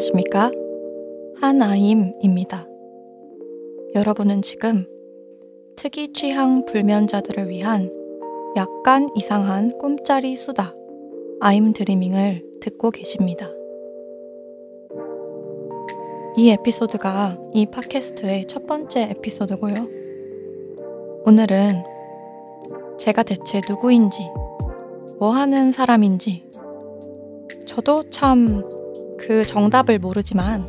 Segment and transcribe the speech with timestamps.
[0.00, 0.50] 안녕하십니까?
[1.36, 2.66] 한아임입니다.
[3.94, 4.86] 여러분은 지금
[5.76, 7.92] 특이 취향 불면자들을 위한
[8.56, 10.74] 약간 이상한 꿈짜리 수다
[11.40, 13.46] 아임 드리밍을 듣고 계십니다.
[16.36, 19.74] 이 에피소드가 이 팟캐스트의 첫 번째 에피소드고요.
[21.26, 21.84] 오늘은
[22.98, 24.22] 제가 대체 누구인지,
[25.18, 26.44] 뭐 하는 사람인지,
[27.66, 28.79] 저도 참
[29.30, 30.66] 그 정답을 모르지만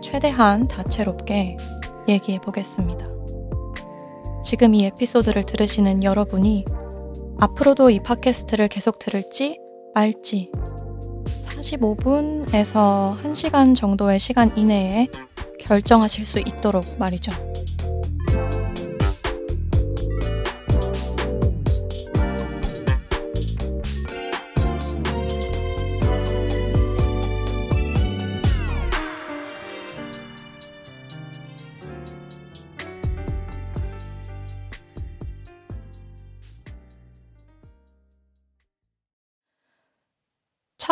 [0.00, 1.56] 최대한 다채롭게
[2.06, 3.08] 얘기해 보겠습니다.
[4.44, 6.64] 지금 이 에피소드를 들으시는 여러분이
[7.40, 9.58] 앞으로도 이 팟캐스트를 계속 들을지
[9.96, 10.52] 말지
[11.48, 15.08] 45분에서 1시간 정도의 시간 이내에
[15.58, 17.51] 결정하실 수 있도록 말이죠.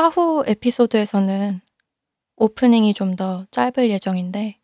[0.00, 1.60] 차후 에피소드에서는
[2.36, 4.58] 오프닝이 좀 더 짧을 예정인데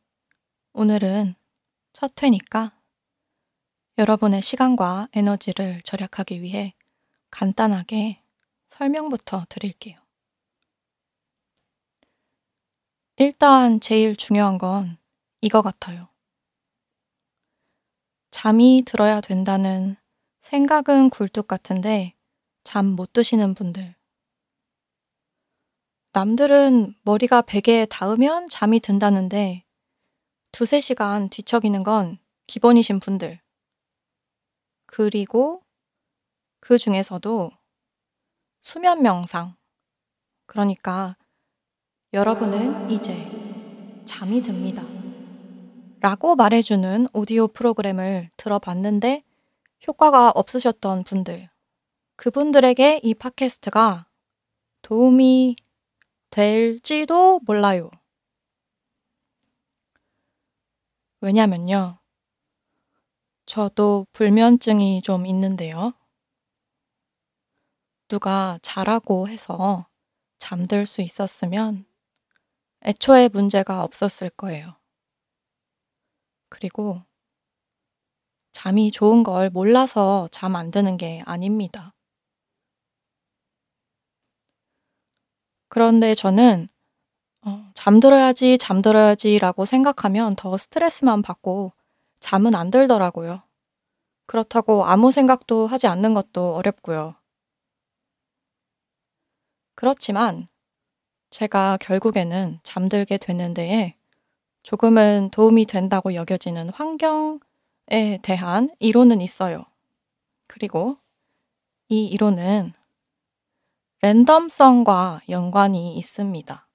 [0.73, 1.34] 오늘은
[1.93, 2.73] 첫 회니까
[3.98, 6.75] 여러분의 시간과 에너지를 절약하기 위해
[7.31, 8.23] 간단하게
[8.70, 9.98] 설명부터 드릴게요.
[13.19, 14.97] 일단 제일 중요한 건
[15.43, 16.09] 이거 같아요.
[18.31, 19.97] 잠이 들어야 된다는
[20.41, 22.15] 생각은 굴뚝 같은데
[22.65, 23.96] 잠 못 드시는 분들
[26.17, 29.67] 남들은 머리가 베개에 닿으면 잠이 든다는데
[30.50, 33.39] 두세 시간 뒤척이는 건 기본이신 분들.
[34.87, 35.60] 그리고
[36.60, 37.50] 그 중에서도
[38.62, 39.56] 수면 명상.
[40.47, 41.19] 그러니까
[42.15, 43.15] 여러분은 이제
[44.06, 44.82] 잠이 듭니다.
[46.00, 49.22] 라고 말해주는 오디오 프로그램을 들어봤는데
[49.87, 51.50] 효과가 없으셨던 분들.
[52.16, 54.06] 그분들에게 이 팟캐스트가
[54.81, 55.56] 도움이
[56.37, 57.89] 될지도 몰라요.
[61.23, 61.99] 왜냐면요.
[63.47, 65.95] 저도 불면증이 좀 있는데요.
[68.09, 69.89] 누가 자라고 해서
[70.37, 71.87] 잠들 수 있었으면
[72.85, 74.77] 애초에 문제가 없었을 거예요.
[76.51, 77.03] 그리고
[78.53, 81.96] 잠이 좋은 걸 몰라서 잠 안 드는 게 아닙니다.
[85.69, 86.69] 그런데 저는
[87.43, 91.72] 어, 잠들어야지, 잠들어야지라고 생각하면 더 스트레스만 받고
[92.21, 93.43] 잠은 안 들더라고요.
[94.26, 97.15] 그렇다고 아무 생각도 하지 않는 것도 어렵고요.
[99.76, 100.49] 그렇지만
[101.31, 103.94] 제가 결국에는 잠들게 되는 데에
[104.62, 109.65] 조금은 도움이 된다고 여겨지는 환경에 대한 이론은 있어요.
[110.49, 110.97] 그리고
[111.88, 112.72] 이 이론은
[114.06, 116.69] 랜덤성과 연관이 있습니다.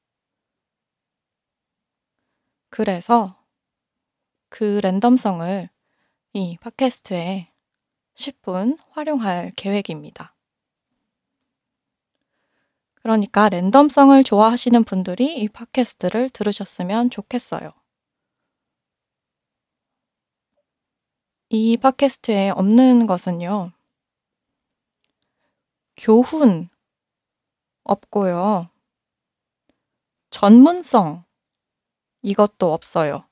[2.69, 3.41] 그래서
[4.49, 5.69] 그 랜덤성을
[6.33, 7.49] 이 팟캐스트에
[8.15, 10.35] 10분 활용할 계획입니다.
[12.95, 17.71] 그러니까 랜덤성을 좋아하시는 분들이 이 팟캐스트를 들으셨으면 좋겠어요.
[21.47, 23.71] 이 팟캐스트에 없는 것은요,
[25.95, 26.70] 교훈
[27.91, 28.69] 없고요.
[30.29, 31.25] 전문성
[32.21, 33.25] 이것도 없어요.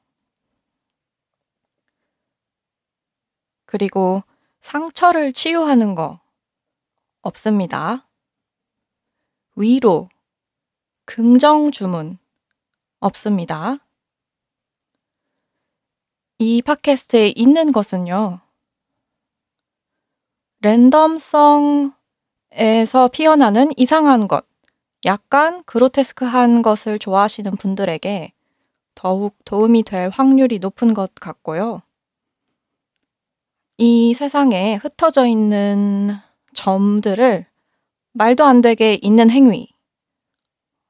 [3.66, 4.24] 그리고
[4.60, 6.20] 상처를 치유하는 거
[7.22, 8.08] 없습니다.
[9.56, 10.10] 위로,
[11.06, 12.18] 긍정 주문
[13.00, 13.78] 없습니다.
[16.40, 18.42] 이 팟캐스트에 있는 것은요.
[20.62, 21.94] 랜덤성
[22.52, 24.49] 에서 피어나는 이상한 것,
[25.06, 28.34] 약간 그로테스크한 것을 좋아하시는 분들에게
[28.96, 31.82] 더욱 도움이 될 확률이 높은 것 같고요.
[33.78, 36.18] 이 세상에 흩어져 있는
[36.54, 37.46] 점들을
[38.12, 39.70] 말도 안 되게 있는 행위,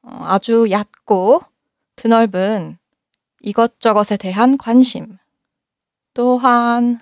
[0.01, 1.41] 어, 아주 얕고
[1.95, 2.79] 드넓은
[3.41, 5.19] 이것저것에 대한 관심,
[6.15, 6.99] 또한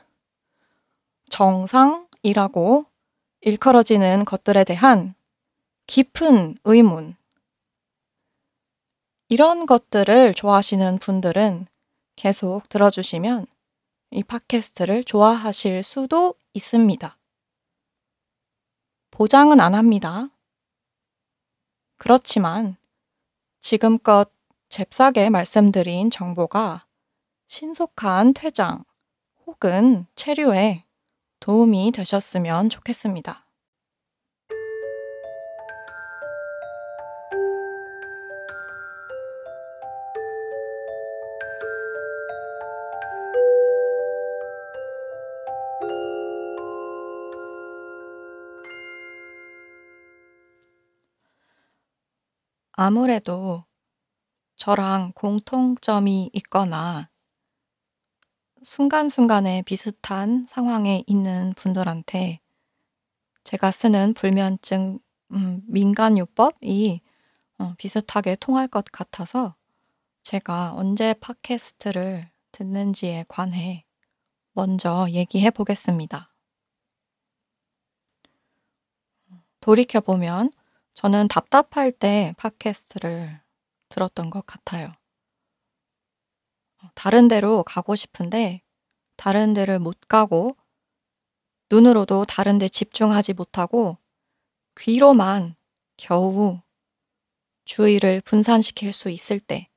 [1.29, 2.85] 정상이라고
[3.41, 5.15] 일컬어지는 것들에 대한
[5.87, 7.15] 깊은 의문.
[9.29, 11.67] 이런 것들을 좋아하시는 분들은
[12.17, 13.47] 계속 들어주시면
[14.11, 17.17] 이 팟캐스트를 좋아하실 수도 있습니다.
[19.11, 20.29] 보장은 안 합니다.
[21.95, 22.75] 그렇지만
[23.61, 24.29] 지금껏
[24.67, 26.85] 잽싸게 말씀드린 정보가
[27.47, 28.83] 신속한 퇴장
[29.45, 30.83] 혹은 체류에
[31.39, 33.46] 도움이 되셨으면 좋겠습니다.
[52.79, 53.65] 아무래도
[54.55, 57.09] 저랑 공통점이 있거나
[58.61, 62.39] 순간순간에 비슷한 상황에 있는 분들한테
[63.43, 64.99] 제가 쓰는 불면증
[65.31, 67.01] 음, 민간요법이
[67.57, 69.55] 어, 비슷하게 통할 것 같아서
[70.21, 73.85] 제가 언제 팟캐스트를 듣는지에 관해
[74.53, 76.31] 먼저 얘기해 보겠습니다.
[79.61, 80.51] 돌이켜보면
[80.97, 83.39] 저는 답답할 때 팟캐스트를
[83.89, 84.91] 들었던 것 같아요.
[86.95, 88.63] 다른 데로 가고 싶은데
[89.15, 90.57] 다른 데를 못 가고
[91.69, 93.99] 눈으로도 다른 데 집중하지 못하고
[94.75, 95.55] 귀로만
[95.97, 96.63] 겨우
[97.65, 99.69] 주의를 분산시킬 수 있을 때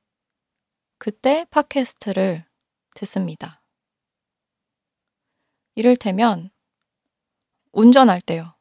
[0.97, 2.45] 그때 팟캐스트를
[2.95, 3.61] 듣습니다.
[5.75, 6.49] 이를테면
[7.73, 8.55] 운전할 때요.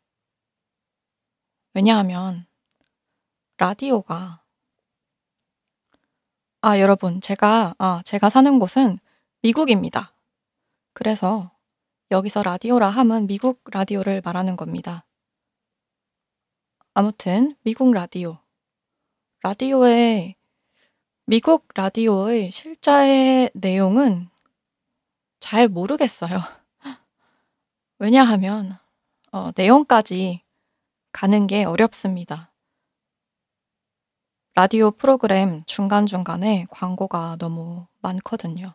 [1.73, 2.50] 왜냐하면
[3.61, 4.43] 라디오가
[6.63, 8.99] 아 여러분 제가 아 제가 사는 곳은
[9.43, 10.15] 미국입니다.
[10.95, 11.53] 그래서
[12.11, 15.05] 여기서 라디오라 함은 미국 라디오를 말하는 겁니다.
[16.95, 18.39] 아무튼 미국 라디오.
[19.43, 20.37] 라디오의
[21.27, 24.31] 미국 라디오의 실제 내용은
[25.39, 26.41] 잘 모르겠어요.
[27.99, 28.79] 왜냐하면
[29.33, 30.45] 어, 내용까지
[31.13, 32.51] 가는 게 어렵습니다.
[34.55, 38.75] 라디오 프로그램 중간중간에 광고가 너무 많거든요.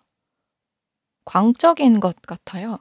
[1.26, 2.80] 광적인 것 같아요.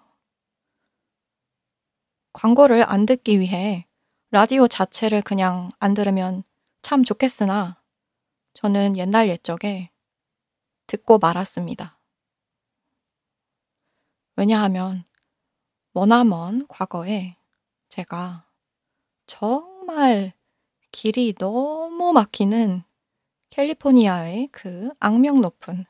[2.32, 3.87] 광고를 안 듣기 위해
[4.31, 6.44] 라디오 자체를 그냥 안 들으면
[6.82, 7.82] 참 좋겠으나
[8.55, 9.90] 저는 옛날 옛적에
[10.87, 11.99] 듣고 말았습니다.
[14.37, 15.05] 왜냐하면
[15.93, 17.37] 머나먼 과거에
[17.88, 18.47] 제가
[19.26, 20.32] 정말
[20.93, 22.82] 길이 너무 막히는
[23.50, 25.85] 캘리포니아의 그 악명 높은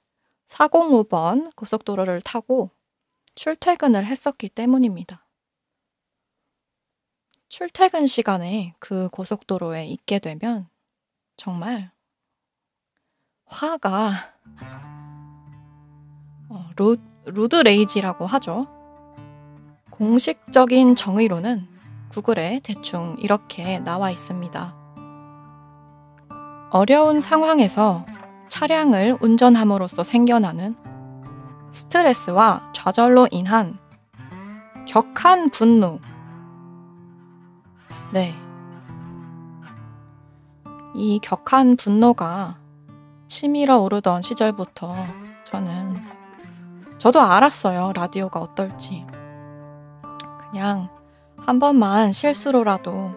[0.49, 2.71] 405번 고속도로를 타고
[3.35, 5.27] 출퇴근을 했었기 때문입니다.
[7.49, 10.69] 출퇴근 시간에 그 고속도로에 있게 되면
[11.37, 11.93] 정말
[13.47, 14.13] 화가
[16.49, 18.69] 어, 로, road rage라고 하죠.
[19.91, 21.69] 공식적인 정의로는
[22.11, 24.84] 구글에 대충 이렇게 나와 있습니다.
[26.75, 28.05] 어려운 상황에서
[28.49, 30.75] 차량을 운전함으로써 생겨나는
[31.71, 33.79] 스트레스와 좌절로 인한
[34.85, 36.01] 격한 분노.
[38.13, 38.35] 네.
[40.97, 42.57] 이 격한 분노가
[43.29, 44.97] 치밀어 오르던 시절부터
[45.45, 45.95] 저는
[46.99, 47.93] 저도 알았어요.
[47.95, 49.07] 라디오가 어떨지.
[50.51, 50.89] 그냥
[51.37, 53.15] 한 번만 실수로라도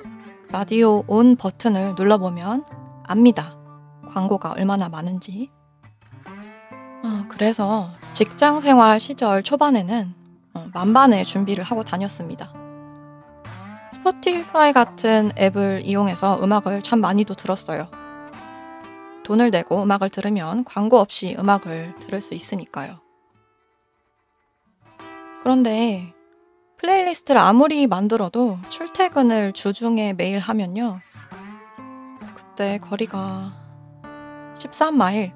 [0.52, 2.64] 라디오 온 버튼을 눌러보면
[3.08, 3.58] 압니다.
[4.10, 5.50] 광고가 얼마나 많은지.
[7.04, 10.14] 어, 그래서 직장 생활 시절 초반에는
[10.54, 12.52] 어, 만반의 준비를 하고 다녔습니다.
[13.94, 17.90] Spotify 같은 앱을 이용해서 음악을 참 많이도 들었어요.
[19.24, 23.00] 돈을 내고 음악을 들으면 광고 없이 음악을 들을 수 있으니까요.
[25.44, 26.14] 그런데
[26.78, 31.00] playlist를 아무리 만들어도 출퇴근을 주중에 매일 하면요.
[32.58, 33.54] 그때 거리가
[34.58, 35.32] 13마일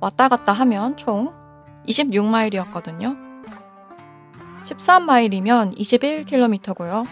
[0.00, 1.32] 왔다 갔다 하면 총
[1.86, 3.16] 26마일이었거든요.
[4.64, 7.06] 13마일이면 21km고요.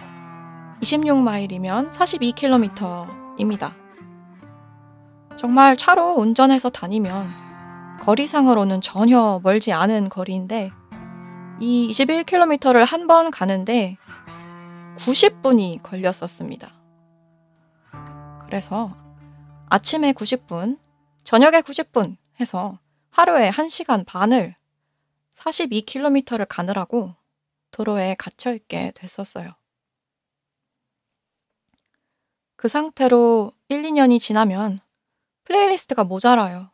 [0.83, 3.71] 26마일이면 42km입니다.
[5.37, 7.25] 정말 차로 운전해서 다니면
[8.01, 10.73] 거리상으로는 전혀 멀지 않은 거리인데
[11.61, 13.99] 이 21km를 한 번 가는데
[14.99, 16.73] 90분이 걸렸었습니다.
[18.47, 19.04] 그래서
[19.67, 20.79] 아침에 90분,
[21.25, 22.79] 저녁에 90분 해서
[23.11, 24.57] 하루에 1시간 반을
[25.35, 27.15] 42km를 가느라고
[27.71, 29.53] 도로에 갇혀있게 됐었어요.
[32.57, 34.81] 그 상태로 1, 2년이 지나면
[35.45, 36.71] 플레이리스트가 모자라요.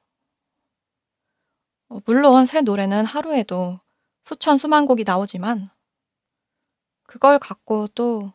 [1.89, 3.81] 어, 물론 새 노래는 하루에도
[4.25, 5.71] 수천 수만 곡이 나오지만
[7.05, 8.33] 그걸 갖고 또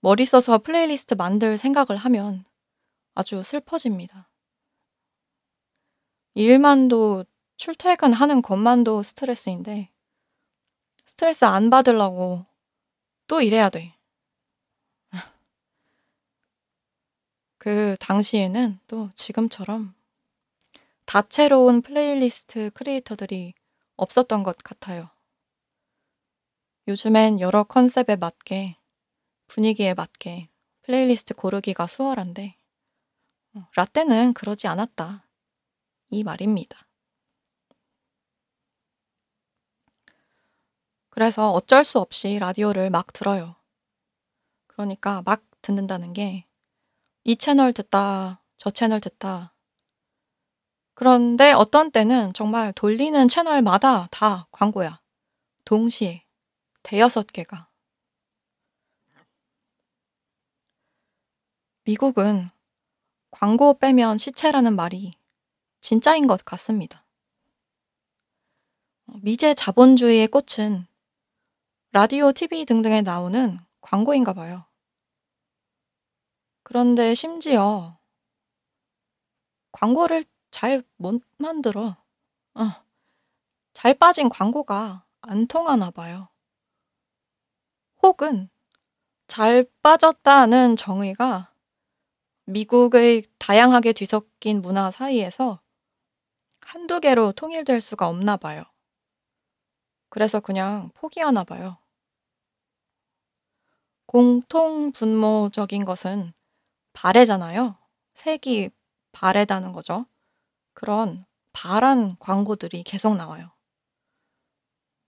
[0.00, 2.44] 머리 써서 플레이리스트 만들 생각을 하면
[3.14, 4.28] 아주 슬퍼집니다.
[6.34, 7.24] 일만도
[7.56, 9.90] 출퇴근하는 것만도 스트레스인데
[11.04, 12.46] 스트레스 안 받으려고
[13.26, 13.94] 또 일해야 돼.
[17.58, 19.94] 그 당시에는 또 지금처럼
[21.04, 23.54] 다채로운 playlist creator들이
[23.96, 25.10] 없었던 것 같아요.
[26.88, 28.76] 요즘엔 여러 컨셉에 맞게
[29.46, 30.48] 분위기에 맞게
[30.82, 32.61] 플레이리스트 고르기가 수월한데 어,
[33.76, 35.28] 라떼는 그러지 않았다.
[36.10, 36.86] 이 말입니다.
[41.10, 43.56] 그래서 어쩔 수 없이 라디오를 막 들어요.
[44.66, 46.46] 그러니까 막 듣는다는 게
[47.24, 49.54] 이 채널 듣다, 저 채널 듣다.
[50.94, 55.00] 그런데 어떤 때는 정말 돌리는 채널마다 다 광고야.
[55.64, 56.24] 동시에
[56.82, 57.68] 대여섯 개가.
[61.84, 62.50] 미국은
[63.32, 65.12] 광고 빼면 시체라는 말이
[65.80, 67.04] 진짜인 것 같습니다.
[69.22, 70.86] 미제 자본주의의 꽃은
[71.90, 74.64] 라디오, TV 등등에 나오는 광고인가 봐요.
[76.62, 77.98] 그런데 심지어
[79.72, 81.96] 광고를 잘 못 만들어.
[82.54, 82.62] 어,
[83.72, 86.28] 잘 빠진 광고가 안 통하나 봐요.
[88.02, 88.48] 혹은
[89.26, 91.51] 잘 빠졌다는 정의가
[92.44, 95.60] 미국의 다양하게 뒤섞인 문화 사이에서
[96.60, 98.64] 한두 개로 통일될 수가 없나 봐요.
[100.08, 101.78] 그래서 그냥 포기하나 봐요.
[104.06, 106.32] 공통 분모적인 것은
[106.92, 107.76] 발해잖아요.
[108.14, 108.70] 색이
[109.12, 110.06] 바래다는 거죠.
[110.74, 113.52] 그런 바란 광고들이 계속 나와요.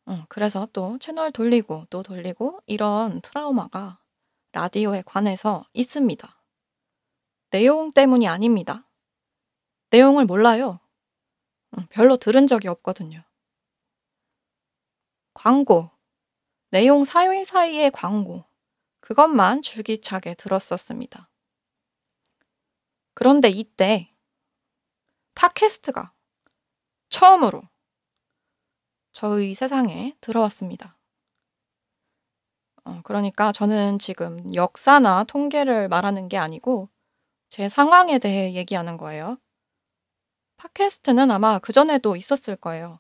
[0.08, 3.98] 응, 그래서 또 채널 돌리고 또 돌리고 이런 트라우마가
[4.52, 6.43] 라디오에 관해서 있습니다.
[7.54, 8.84] 내용 때문이 아닙니다.
[9.90, 10.80] 내용을 몰라요.
[11.78, 13.22] 응, 별로 들은 적이 없거든요.
[15.34, 15.92] 광고.
[16.70, 18.44] 내용 사이사이의 광고.
[18.98, 21.30] 그것만 줄기차게 들었었습니다.
[23.14, 24.12] 그런데 이때
[25.36, 26.12] 팟캐스트가
[27.08, 27.62] 처음으로
[29.12, 30.98] 저의 세상에 들어왔습니다.
[32.82, 36.88] 어, 그러니까 저는 지금 역사나 통계를 말하는 게 아니고
[37.54, 39.38] 제 상황에 대해 얘기하는 거예요.
[40.56, 42.98] 팟캐스트는 아마 그전에도 있었을 거예요.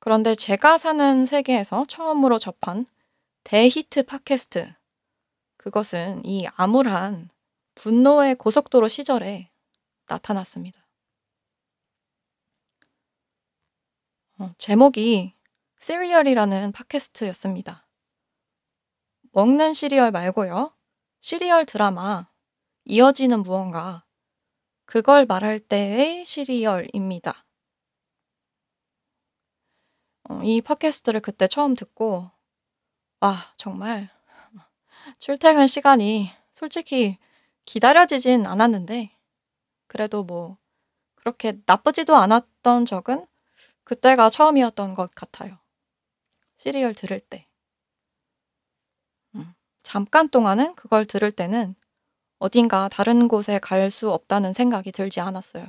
[0.00, 2.84] 그런데 제가 사는 세계에서 처음으로 접한
[3.44, 4.74] 대히트 팟캐스트.
[5.56, 7.30] 그것은 이 암울한
[7.76, 9.52] 분노의 고속도로 시절에
[10.08, 10.84] 나타났습니다.
[14.40, 15.36] 어, 제목이
[15.78, 17.86] 시리얼이라는 팟캐스트였습니다.
[19.30, 20.74] 먹는 시리얼 말고요.
[21.20, 22.28] 시리얼 드라마,
[22.88, 24.04] 이어지는 무언가,
[24.84, 27.44] 그걸 말할 때의 시리얼입니다.
[30.28, 32.30] 어, 이 팟캐스트를 그때 처음 듣고
[33.20, 34.08] 아 정말
[35.18, 37.18] 출퇴근 시간이 솔직히
[37.64, 39.10] 기다려지진 않았는데
[39.88, 40.56] 그래도 뭐
[41.16, 43.26] 그렇게 나쁘지도 않았던 적은
[43.82, 45.58] 그때가 처음이었던 것 같아요.
[46.56, 47.48] 시리얼 들을 때.
[49.34, 51.74] 음, 잠깐 동안은 그걸 들을 때는
[52.38, 55.66] 어딘가 다른 곳에 갈 수 없다는 생각이 들지 않았어요.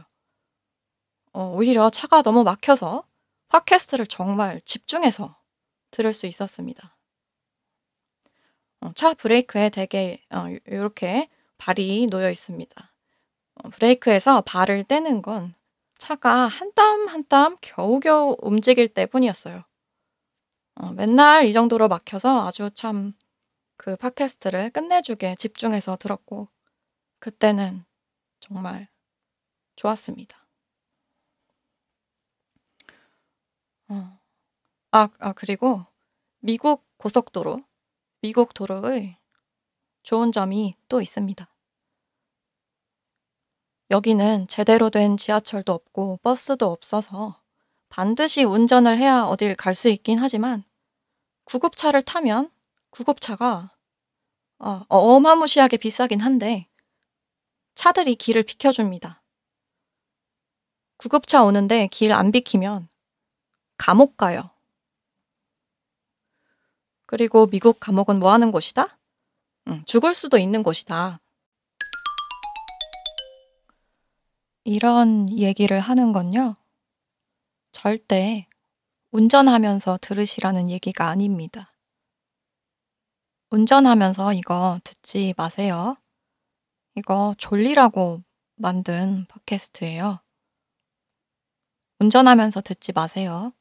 [1.34, 3.04] 어, 오히려 차가 너무 막혀서
[3.50, 5.38] 팟캐스트를 정말 집중해서
[5.92, 6.98] 들을 수 있었습니다.
[8.82, 12.94] 어, 차 브레이크에 되게 어, 이렇게 발이 놓여 있습니다.
[13.64, 15.54] 어, 브레이크에서 발을 떼는 건
[15.98, 19.64] 차가 한 땀 한 땀 겨우겨우 움직일 때 뿐이었어요.
[20.76, 23.14] 어, 맨날 이 정도로 막혀서 아주 참
[23.78, 26.50] 그 팟캐스트를 끝내주게 집중해서 들었고
[27.20, 27.86] 그때는
[28.40, 28.90] 정말
[29.76, 30.48] 좋았습니다.
[33.90, 34.20] 어.
[34.92, 35.86] 아, 아 그리고
[36.40, 37.64] 미국 고속도로
[38.22, 39.18] 미국 도로의
[40.04, 41.50] 좋은 점이 또 있습니다.
[43.92, 47.42] 여기는 제대로 된 지하철도 없고 버스도 없어서
[47.90, 50.64] 반드시 운전을 해야 어딜 갈 수 있긴 하지만
[51.46, 52.52] 구급차를 타면
[52.92, 53.76] 구급차가
[54.60, 56.67] 어, 어마무시하게 비싸긴 한데
[57.78, 59.22] 차들이 길을 비켜줍니다.
[60.98, 62.90] 구급차 오는데 길 안 비키면
[63.78, 64.50] 감옥 가요.
[67.06, 68.98] 그리고 미국 감옥은 뭐 하는 곳이다?
[69.68, 71.20] 응, 죽을 수도 있는 곳이다.
[74.64, 76.56] 이런 얘기를 하는 건요.
[77.72, 78.48] 절대
[79.12, 81.72] 운전하면서 들으시라는 얘기가 아닙니다.
[83.52, 85.96] 운전하면서 이거 듣지 마세요.
[86.98, 88.24] 이거 졸리라고
[88.56, 90.20] 만든 팟캐스트예요.
[92.00, 93.54] 운전하면서 듣지 마세요.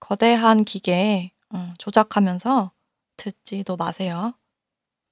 [0.00, 2.72] 거대한 기계에 어, 조작하면서
[3.18, 4.32] 듣지도 마세요.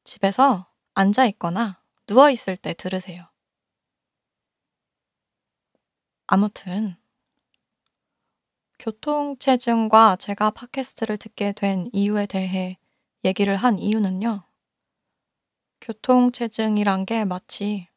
[0.05, 3.29] 집에서 앉아 있거나 누워 있을 때 들으세요.
[6.27, 6.97] 아무튼
[8.79, 12.79] 교통체증과 제가 팟캐스트를 듣게 된 이유에 대해
[13.27, 14.50] 얘기를 한 이유는요.
[15.81, 17.89] 교통체증이란 게 마치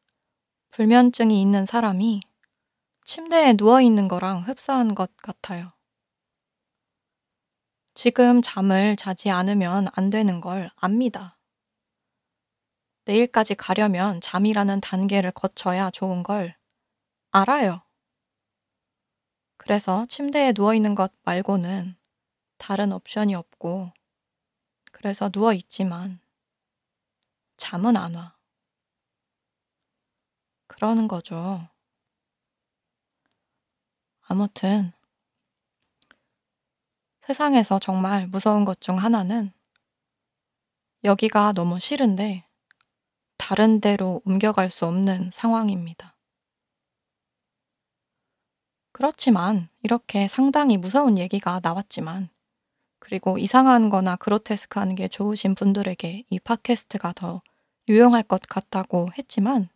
[0.70, 2.20] 불면증이 있는 사람이
[3.04, 5.72] 침대에 누워 있는 거랑 흡사한 것 같아요.
[7.94, 11.38] 지금 잠을 자지 않으면 안 되는 걸 압니다.
[13.04, 16.56] 내일까지 가려면 잠이라는 단계를 거쳐야 좋은 걸
[17.30, 17.82] 알아요.
[19.58, 21.96] 그래서 침대에 누워 있는 것 말고는
[22.58, 23.92] 다른 옵션이 없고,
[24.90, 26.23] 그래서 누워 있지만
[27.64, 28.36] 잠은 안 와.
[30.66, 31.66] 그러는 거죠.
[34.20, 34.92] 아무튼,
[37.22, 39.50] 세상에서 정말 무서운 것 중 하나는
[41.04, 42.46] 여기가 너무 싫은데
[43.38, 46.14] 다른 데로 옮겨갈 수 없는 상황입니다.
[48.92, 52.28] 그렇지만 이렇게 상당히 무서운 얘기가 나왔지만
[52.98, 57.42] 그리고 이상한 거나 그로테스크한 게 좋으신 분들에게 이 팟캐스트가 더
[57.88, 59.68] 유용할 것 같다고 했지만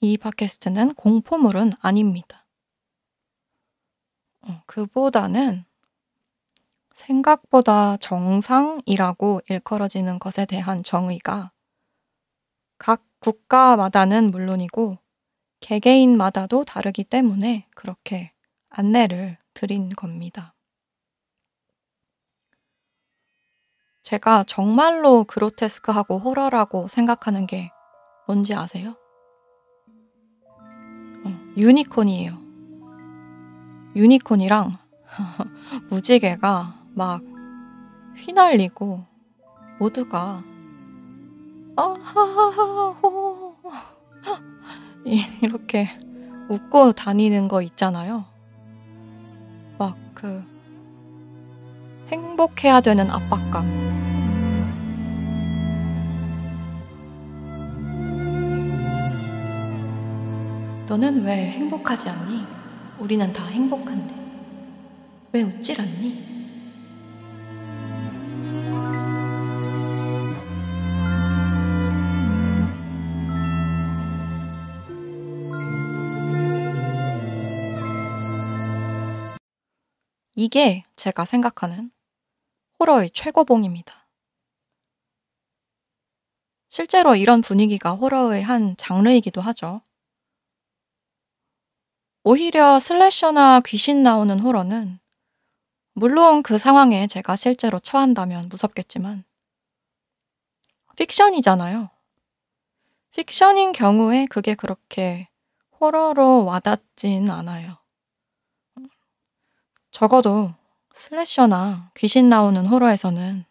[0.00, 2.46] 이 팟캐스트는 공포물은 아닙니다.
[4.42, 5.64] 어, 그보다는
[6.94, 11.52] 생각보다 정상이라고 일컬어지는 것에 대한 정의가
[12.78, 14.98] 각 국가마다는 물론이고
[15.60, 18.32] 개개인마다도 다르기 때문에 그렇게
[18.68, 20.53] 안내를 드린 겁니다.
[24.04, 27.70] 제가 정말로 그로테스크하고 호러라고 생각하는 게
[28.26, 28.94] 뭔지 아세요?
[31.24, 32.38] 어, 유니콘이에요.
[33.96, 34.76] 유니콘이랑
[35.88, 37.22] 무지개가 막
[38.16, 39.04] 휘날리고
[39.78, 40.44] 모두가
[41.76, 43.56] 아하하하호
[45.42, 45.88] 이렇게
[46.50, 48.26] 웃고 다니는 거 있잖아요.
[49.78, 50.53] 막 그
[52.14, 53.66] 행복해야 되는 압박감.
[60.86, 62.44] 너는 왜 행복하지 않니?
[63.00, 64.14] 우리는 다 행복한데.
[65.32, 66.34] 왜 웃질 않니?
[80.36, 81.93] 이게 제가 생각하는
[82.78, 84.08] 호러의 최고봉입니다.
[86.68, 89.80] 실제로 이런 분위기가 호러의 한 장르이기도 하죠.
[92.24, 94.98] 오히려 슬래셔나 귀신 나오는 호러는
[95.92, 99.24] 물론 그 상황에 제가 실제로 처한다면 무섭겠지만
[100.96, 101.90] 픽션이잖아요.
[103.12, 105.28] 픽션인 경우에 그게 그렇게
[105.80, 107.76] 호러로 와닿진 않아요.
[109.90, 110.52] 적어도
[110.94, 113.44] 슬래셔나 귀신 나오는 호러에서는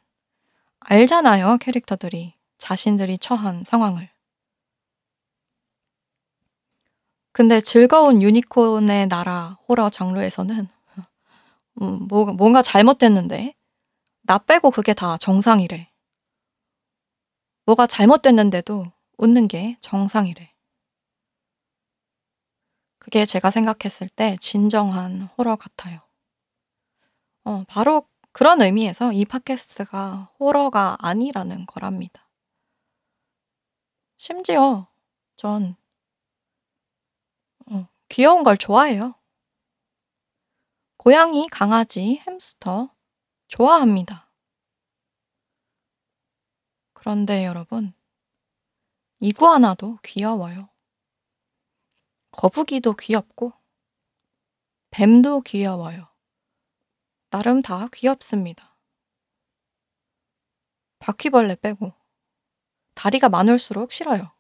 [0.80, 2.36] 알잖아요, 캐릭터들이.
[2.58, 4.10] 자신들이 처한 상황을.
[7.34, 10.70] 근데 즐거운 유니콘의 나라 호러 장르에서는
[11.82, 13.56] 음, 뭐, 뭔가 잘못됐는데
[14.22, 15.90] 나 빼고 그게 다 정상이래.
[17.66, 18.86] 뭐가 잘못됐는데도
[19.18, 20.54] 웃는 게 정상이래.
[23.00, 26.03] 그게 제가 생각했을 때 진정한 호러 같아요.
[27.46, 32.30] 어, 바로 그런 의미에서 이 팟캐스트가 호러가 아니라는 거랍니다.
[34.18, 34.88] 심지어
[35.36, 35.76] 전
[37.68, 39.16] 어, 귀여운 걸 좋아해요.
[40.98, 42.96] 고양이, 강아지, 햄스터
[43.48, 44.32] 좋아합니다.
[46.94, 47.94] 그런데 여러분,
[49.20, 50.70] 이구아나도 귀여워요.
[52.32, 53.52] 거북이도 귀엽고,
[54.92, 56.13] 뱀도 귀여워요.
[57.34, 58.78] 나름 다 귀엽습니다.
[61.00, 61.92] 바퀴벌레 빼고
[62.94, 64.32] 다리가 많을수록 싫어요.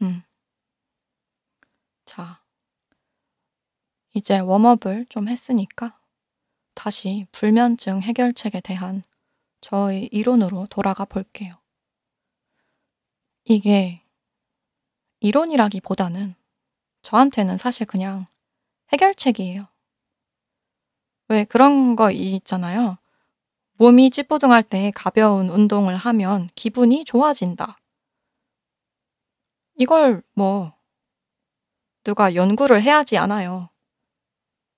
[0.00, 0.24] 음.
[2.04, 2.44] 자,
[4.14, 6.00] 이제 웜업을 좀 했으니까
[6.74, 9.04] 다시 불면증 해결책에 대한
[9.60, 11.62] 저의 이론으로 돌아가 볼게요.
[13.44, 14.02] 이게
[15.20, 16.34] 이론이라기보다는
[17.02, 18.26] 저한테는 사실 그냥
[18.92, 19.71] 해결책이에요.
[21.32, 22.98] 왜 그런 거 있잖아요.
[23.78, 27.78] 몸이 찌뿌둥할 때 가벼운 운동을 하면 기분이 좋아진다.
[29.76, 30.74] 이걸 뭐
[32.04, 33.70] 누가 연구를 해야지 않아요.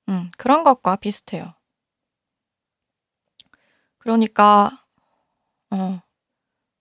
[0.08, 1.54] 음, 그런 것과 비슷해요.
[3.98, 4.84] 그러니까,
[5.70, 6.00] 어,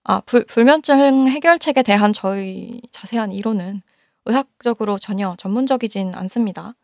[0.04, 3.82] 아, 불, 불면증 해결책에 대한 저희 자세한 이론은
[4.26, 6.76] 의학적으로 전혀 전문적이진 않습니다.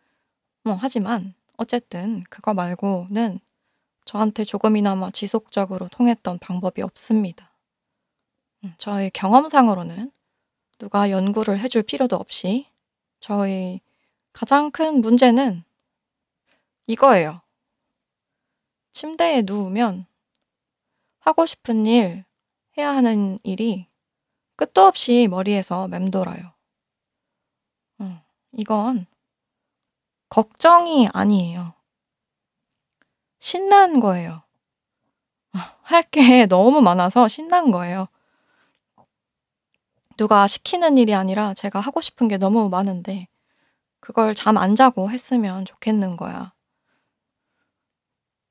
[0.65, 3.39] 뭐, 하지만, 어쨌든, 그거 말고는
[4.07, 7.53] 저한테 조금이나마 지속적으로 통했던 방법이 없습니다.
[8.65, 10.11] 음, 저의 경험상으로는
[10.79, 12.67] 누가 연구를 해줄 필요도 없이
[13.19, 13.83] 저의
[14.33, 15.63] 가장 큰 문제는
[16.87, 17.43] 이거예요.
[18.95, 20.07] 침대에 누우면
[21.19, 22.25] 하고 싶은 일,
[22.79, 23.87] 해야 하는 일이
[24.57, 26.55] 끝도 없이 머리에서 맴돌아요.
[28.01, 28.19] 음,
[28.53, 29.10] 이건
[30.31, 31.75] 걱정이 아니에요.
[33.41, 34.43] 신난 거예요.
[35.83, 38.09] 할 게 너무 많아서 신난 거예요.
[40.17, 43.27] 누가 시키는 일이 아니라 제가 하고 싶은 게 너무 많은데
[44.01, 46.55] 그걸 잠 안 자고 했으면 좋겠는 거야.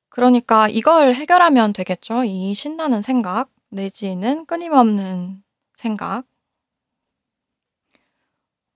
[0.10, 2.24] 그러니까 이걸 해결하면 되겠죠.
[2.24, 5.44] 이 신나는 생각, 내지는 끊임없는
[5.76, 6.26] 생각.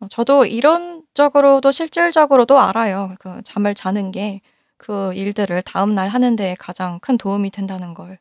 [0.04, 3.16] 어, 저도 이론적으로도 실질적으로도 알아요.
[3.20, 4.42] 그 잠을 자는 게
[4.86, 8.20] 그 일들을 다음 날 하는 데 가장 큰 도움이 된다는 걸.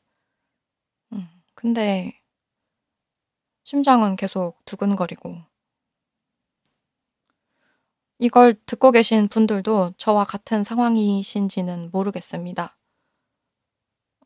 [1.13, 2.13] 음, 근데
[3.65, 5.39] 심장은 계속 두근거리고.
[8.21, 12.77] 이걸 듣고 계신 분들도 저와 같은 상황이신지는 모르겠습니다.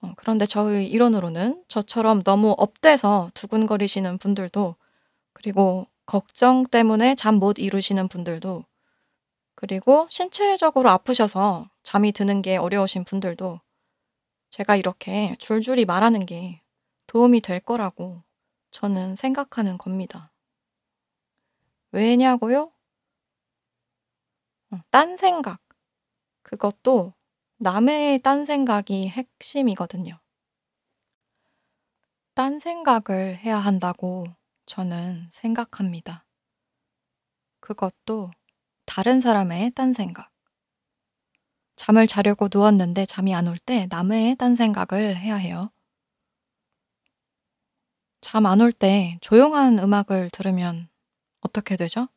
[0.03, 4.77] 어, 그런데 저의 이론으로는 저처럼 너무 업돼서 두근거리시는 분들도
[5.33, 8.65] 그리고 걱정 때문에 잠 못 이루시는 분들도
[9.55, 13.61] 그리고 신체적으로 아프셔서 잠이 드는 게 어려우신 분들도
[14.51, 16.63] 제가 이렇게 줄줄이 말하는 게
[17.07, 18.23] 도움이 될 거라고
[18.71, 20.33] 저는 생각하는 겁니다.
[21.93, 22.73] 왜냐고요?
[24.71, 25.61] 어, 딴 생각.
[26.43, 27.15] 그것도
[27.59, 30.19] 남의 딴 생각이 핵심이거든요.
[32.35, 34.27] 딴 생각을 해야 한다고
[34.67, 36.25] 저는 생각합니다.
[37.61, 38.31] 그것도
[38.87, 40.31] 다른 사람의 딴 생각.
[41.77, 45.71] 잠을 자려고 누웠는데 잠이 안 올 때 남의 딴 생각을 해야 해요.
[48.21, 50.89] 잠 안 올 때 조용한 음악을 들으면
[51.41, 52.09] 어떻게 되죠?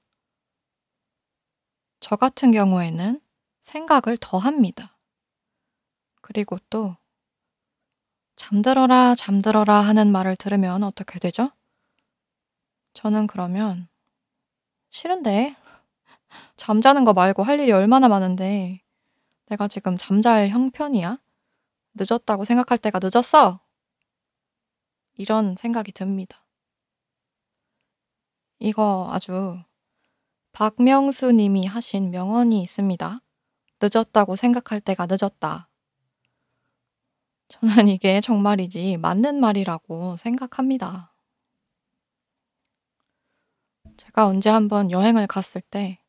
[2.01, 3.21] 저 같은 경우에는
[3.61, 4.97] 생각을 더 합니다.
[6.21, 6.95] 그리고 또
[8.37, 11.51] 잠들어라, 잠들어라 하는 말을 들으면 어떻게 되죠?
[12.99, 13.87] 저는 그러면
[14.89, 15.55] 싫은데
[16.57, 18.81] 잠자는 거 말고 할 일이 얼마나 많은데
[19.45, 21.17] 내가 지금 잠잘 형편이야?
[21.93, 23.61] 늦었다고 생각할 때가 늦었어?
[25.15, 26.45] 이런 생각이 듭니다.
[28.59, 29.63] 이거 아주
[30.51, 33.21] 박명수 님이 하신 명언이 있습니다.
[33.81, 35.69] 늦었다고 생각할 때가 늦었다.
[37.47, 41.08] 저는 이게 정말이지 맞는 말이라고 생각합니다.
[43.99, 45.99] 제가 언제 한번 여행을 갔을 때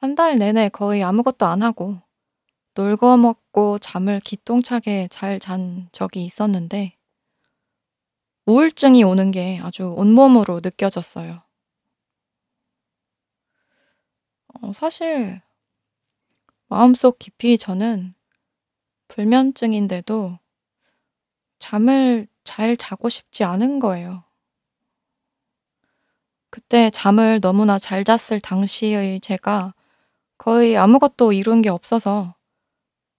[0.00, 1.98] 한 달 내내 거의 아무것도 안 하고
[2.74, 6.96] 놀고 먹고 잠을 기똥차게 잘 잔 적이 있었는데
[8.46, 11.42] 우울증이 오는 게 아주 온몸으로 느껴졌어요.
[14.62, 15.40] 어, 사실
[16.68, 18.14] 마음속 깊이 저는
[19.08, 20.38] 불면증인데도
[21.58, 24.24] 잠을 잘 자고 싶지 않은 거예요.
[26.54, 29.74] 그때 잠을 너무나 잘 잤을 당시의 제가
[30.38, 32.36] 거의 아무것도 이룬 게 없어서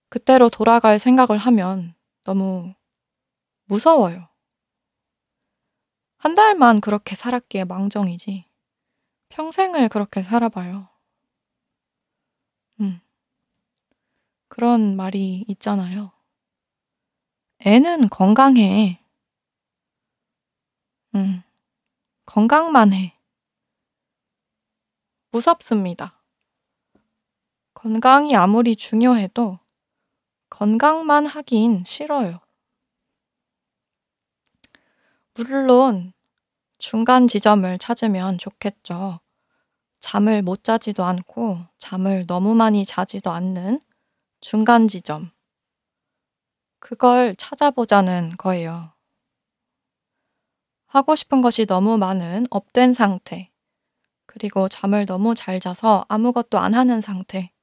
[0.07, 2.73] 그때로 돌아갈 생각을 하면 너무
[3.65, 4.29] 무서워요.
[6.15, 8.45] 한 달만 그렇게 살았기에 망정이지.
[9.27, 10.87] 평생을 그렇게 살아봐요.
[12.79, 13.01] 음.
[14.47, 16.13] 그런 말이 있잖아요.
[17.65, 19.03] 애는 건강해.
[21.15, 21.43] 음,
[22.25, 23.14] 건강만 해.
[25.35, 26.23] 무섭습니다.
[27.73, 29.59] 건강이 아무리 중요해도
[30.49, 32.39] 건강만 하긴 싫어요.
[35.33, 36.13] 물론
[36.77, 39.19] 중간 지점을 찾으면 좋겠죠.
[39.99, 43.81] 잠을 못 자지도 않고 잠을 너무 많이 자지도 않는
[44.39, 45.31] 중간 지점.
[46.79, 48.93] 그걸 찾아보자는 거예요.
[50.85, 53.51] 하고 싶은 것이 너무 많은 업된 상태.
[54.35, 57.53] 그리고 잠을 너무 잘 자서 아무것도 안 하는 상태.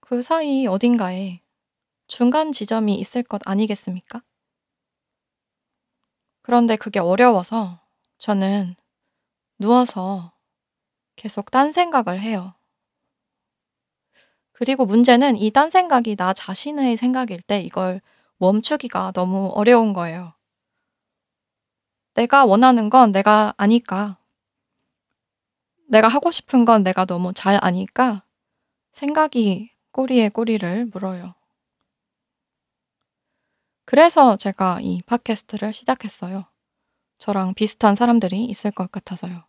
[0.00, 1.40] 그 사이 어딘가에
[2.06, 4.22] 중간 지점이 있을 것 아니겠습니까?
[6.42, 7.80] 그런데 그게 어려워서
[8.18, 8.76] 저는
[9.58, 10.32] 누워서
[11.16, 12.54] 계속 딴 생각을 해요.
[14.52, 18.00] 그리고 문제는 이 딴 생각이 나 자신의 생각일 때 이걸
[18.38, 20.34] 멈추기가 너무 어려운 거예요.
[22.14, 24.16] 내가 원하는 건 내가 아니까.
[25.90, 28.22] 내가 하고 싶은 건 내가 너무 잘 아니까
[28.92, 31.34] 생각이 꼬리에 꼬리를 물어요.
[33.84, 36.46] 그래서 제가 이 팟캐스트를 시작했어요.
[37.18, 39.42] 저랑 비슷한 사람들이 있을 것 같아서요.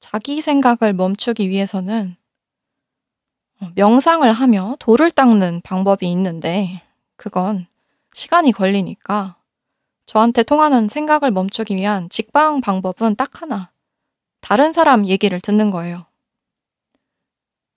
[0.00, 2.16] 자기 생각을 멈추기 위해서는
[3.60, 6.82] 어, 명상을 하며 돌을 닦는 방법이 있는데
[7.14, 7.68] 그건
[8.12, 9.36] 시간이 걸리니까
[10.06, 13.70] 저한테 통하는 생각을 멈추기 위한 직방 방법은 딱 하나.
[14.40, 16.06] 다른 사람 얘기를 듣는 거예요.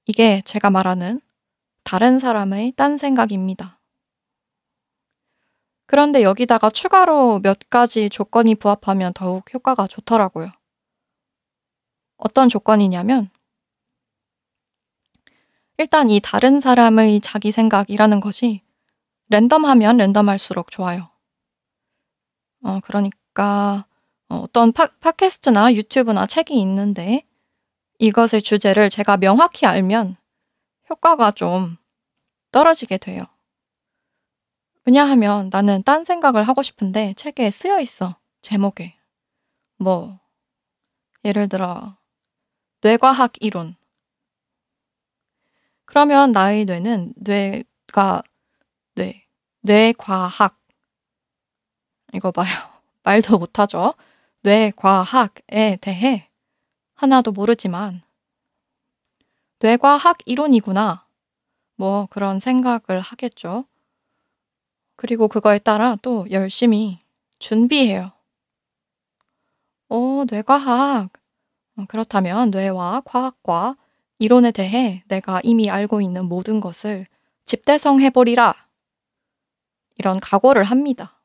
[0.05, 1.21] 이게 제가 말하는
[1.83, 3.79] 다른 사람의 딴 생각입니다.
[5.87, 10.51] 그런데 여기다가 추가로 몇 가지 조건이 부합하면 더욱 효과가 좋더라고요.
[12.17, 13.31] 어떤 조건이냐면,
[15.79, 18.61] 일단 이 다른 사람의 자기 생각이라는 것이
[19.29, 21.09] 랜덤하면 랜덤할수록 좋아요.
[22.63, 23.85] 어, 그러니까
[24.29, 27.25] 어, 어떤 팟, 팟캐스트나 유튜브나 책이 있는데
[27.99, 30.17] 이것의 주제를 제가 명확히 알면
[30.89, 31.77] 효과가 좀
[32.51, 33.25] 떨어지게 돼요.
[34.85, 38.17] 왜냐하면 나는 딴 생각을 하고 싶은데 책에 쓰여 있어.
[38.41, 38.97] 제목에.
[39.77, 40.19] 뭐,
[41.23, 41.97] 예를 들어,
[42.81, 43.75] 뇌과학 이론.
[45.85, 48.23] 그러면 나의 뇌는 뇌가,
[48.95, 49.27] 뇌,
[49.61, 50.58] 뇌과학.
[52.13, 52.47] 이거 봐요.
[53.03, 53.93] 말도 못하죠.
[54.41, 56.29] 뇌과학에 대해
[56.95, 58.01] 하나도 모르지만,
[59.59, 61.05] 뇌과학 이론이구나.
[61.75, 63.65] 뭐 그런 생각을 하겠죠.
[64.95, 66.99] 그리고 그거에 따라 또 열심히
[67.39, 68.11] 준비해요.
[69.89, 71.09] 어, 뇌과학.
[71.77, 73.75] 어, 그렇다면 뇌와 과학과
[74.17, 77.07] 이론에 대해 내가 이미 알고 있는 모든 것을
[77.45, 78.53] 집대성해버리라.
[79.95, 81.18] 이런 각오를 합니다.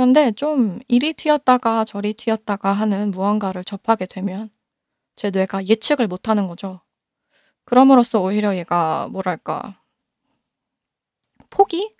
[0.00, 4.48] 그런데 좀 이리 튀었다가 저리 튀었다가 하는 무언가를 접하게 되면
[5.14, 6.80] 제 뇌가 예측을 못하는 거죠.
[7.66, 9.78] 그럼으로써 오히려 얘가 뭐랄까
[11.50, 11.94] 포기?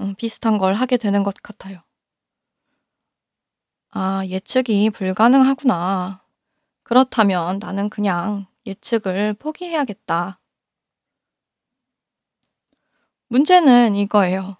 [0.00, 1.82] 음, 비슷한 걸 하게 되는 것 같아요.
[3.90, 6.22] 아, 예측이 불가능하구나.
[6.84, 10.38] 그렇다면 나는 그냥 예측을 포기해야겠다.
[13.26, 14.59] 문제는 이거예요.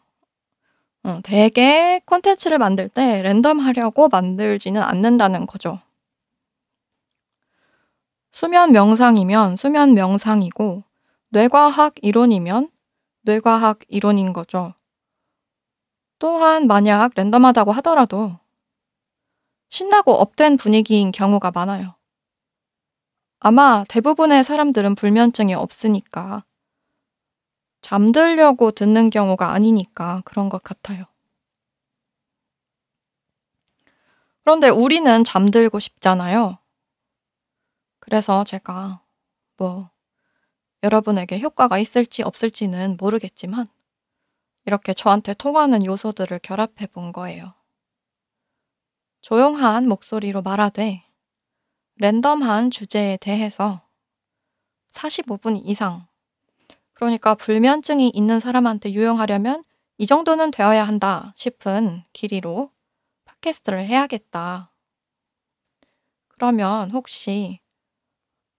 [1.02, 5.80] 어, 대개 콘텐츠를 만들 때 랜덤하려고 만들지는 않는다는 거죠.
[8.30, 10.84] 수면 명상이면 수면 명상이고,
[11.30, 12.70] 뇌과학 이론이면
[13.22, 14.74] 뇌과학 이론인 거죠.
[16.18, 18.38] 또한 만약 랜덤하다고 하더라도
[19.70, 21.94] 신나고 업된 분위기인 경우가 많아요.
[23.38, 26.44] 아마 대부분의 사람들은 불면증이 없으니까
[27.80, 31.06] 잠들려고 듣는 경우가 아니니까 그런 것 같아요.
[34.42, 36.58] 그런데 우리는 잠들고 싶잖아요.
[37.98, 39.02] 그래서 제가
[39.56, 39.90] 뭐
[40.82, 43.68] 여러분에게 효과가 있을지 없을지는 모르겠지만
[44.66, 47.54] 이렇게 저한테 통하는 요소들을 결합해 본 거예요.
[49.20, 51.04] 조용한 목소리로 말하되
[51.96, 53.82] 랜덤한 주제에 대해서
[54.92, 56.06] 45분 이상
[57.00, 59.64] 그러니까 불면증이 있는 사람한테 유용하려면
[59.96, 62.70] 이 정도는 되어야 한다 싶은 길이로
[63.24, 64.70] 팟캐스트를 해야겠다.
[66.28, 67.60] 그러면 혹시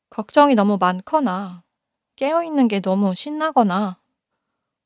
[0.10, 1.63] 걱정이 너무 많거나
[2.15, 4.01] 깨어있는 게 너무 신나거나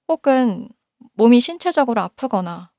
[0.10, 0.68] 혹은
[1.14, 2.74] 몸이 신체적으로 아프거나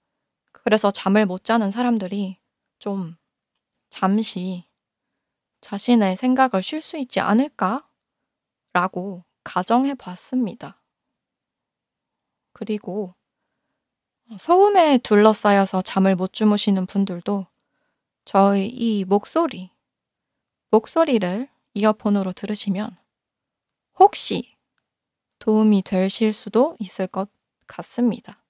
[0.53, 2.39] 그래서 잠을 못 자는 사람들이
[2.79, 3.17] 좀
[3.89, 4.69] 잠시
[5.63, 7.89] 자신의 생각을 쉴 수 있지 않을까?
[8.75, 10.83] 라고 가정해 봤습니다.
[12.53, 13.15] 그리고
[14.41, 17.47] 소음에 둘러싸여서 잠을 못 주무시는 분들도
[18.25, 19.71] 저의 이 목소리,
[20.71, 22.99] 목소리를 이어폰으로 들으시면
[24.01, 24.57] 혹시
[25.39, 27.31] 도움이 되실 수도 있을 것
[27.69, 28.43] 같습니다.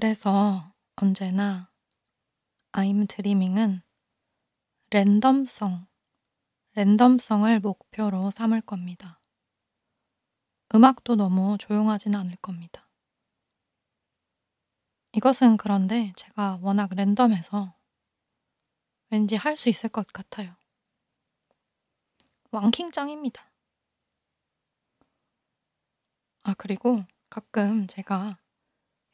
[0.00, 1.72] 그래서 언제나
[2.70, 3.82] I'm Dreaming은
[4.92, 5.88] 랜덤성,
[6.74, 9.20] 랜덤성을 목표로 삼을 겁니다.
[10.72, 12.88] 음악도 너무 조용하진 않을 겁니다.
[15.14, 17.74] 이것은 그런데 제가 워낙 랜덤해서
[19.10, 20.54] 왠지 할 수 있을 것 같아요.
[22.52, 23.50] 왕킹 짱입니다.
[26.44, 28.38] 아, 그리고 가끔 제가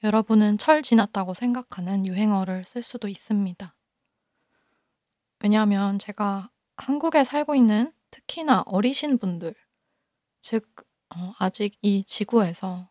[0.05, 3.75] 여러분은 철 지났다고 생각하는 유행어를 쓸 수도 있습니다.
[5.41, 9.55] 왜냐하면 제가 한국에 살고 있는 특히나 어리신 분들,
[10.43, 10.71] 즉,
[11.09, 12.91] 어, 아직 이 지구에서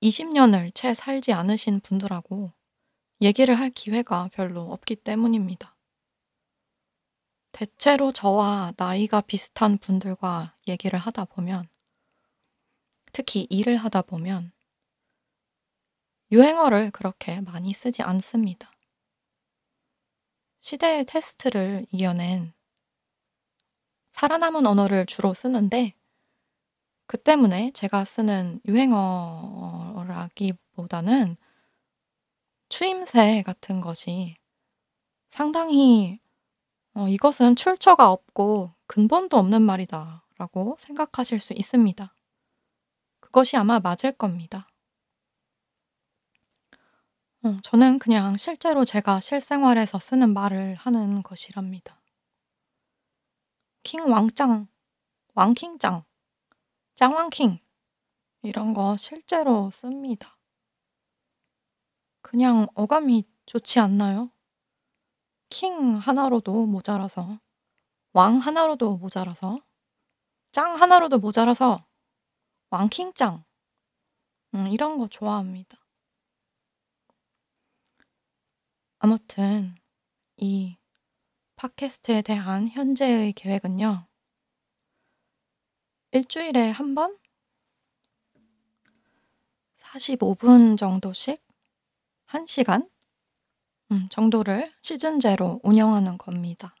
[0.00, 2.54] 20년을 채 살지 않으신 분들하고
[3.20, 5.76] 얘기를 할 기회가 별로 없기 때문입니다.
[7.52, 11.68] 대체로 저와 나이가 비슷한 분들과 얘기를 하다 보면,
[13.12, 14.55] 특히 일을 하다 보면,
[16.32, 18.72] 유행어를 그렇게 많이 쓰지 않습니다.
[20.60, 22.52] 시대의 테스트를 이겨낸
[24.10, 25.94] 살아남은 언어를 주로 쓰는데,
[27.06, 31.36] 그 때문에 제가 쓰는 유행어라기보다는
[32.68, 34.36] 추임새 같은 것이
[35.28, 36.20] 상당히
[36.94, 42.14] 어, 이것은 출처가 없고 근본도 없는 말이다 라고 생각하실 수 있습니다.
[43.20, 44.68] 그것이 아마 맞을 겁니다.
[47.46, 52.00] 어, 저는 그냥 실제로 제가 실생활에서 쓰는 말을 하는 것이랍니다.
[53.84, 54.66] 킹 왕짱,
[55.34, 56.04] 왕킹짱,
[56.96, 57.60] 짱왕킹
[58.42, 60.36] 이런 거 실제로 씁니다.
[62.20, 64.32] 그냥 어감이 좋지 않나요?
[65.48, 67.38] 킹 하나로도 모자라서,
[68.12, 69.60] 왕 하나로도 모자라서,
[70.50, 71.86] 짱 하나로도 모자라서,
[72.70, 73.44] 왕킹짱.
[74.54, 75.85] 음, 이런 거 좋아합니다.
[78.98, 79.76] 아무튼,
[80.36, 80.76] 이
[81.56, 84.06] 팟캐스트에 대한 현재의 계획은요.
[86.12, 87.18] 일주일에 한 번?
[89.76, 91.42] 45분 정도씩?
[92.26, 92.88] 1시간?
[93.92, 96.74] 음, 정도를 시즌제로 운영하는 겁니다.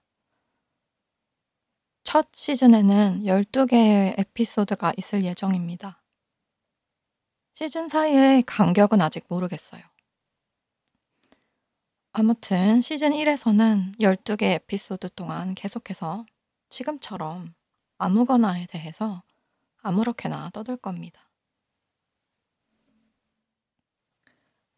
[2.02, 6.02] 첫 시즌에는 12개의 에피소드가 있을 예정입니다.
[7.54, 9.82] 시즌 사이의 간격은 아직 모르겠어요.
[12.18, 16.24] 아무튼 시즌 1에서는 12개 에피소드 동안 계속해서
[16.70, 17.54] 지금처럼
[17.98, 19.22] 아무거나에 대해서
[19.82, 21.28] 아무렇게나 떠들 겁니다.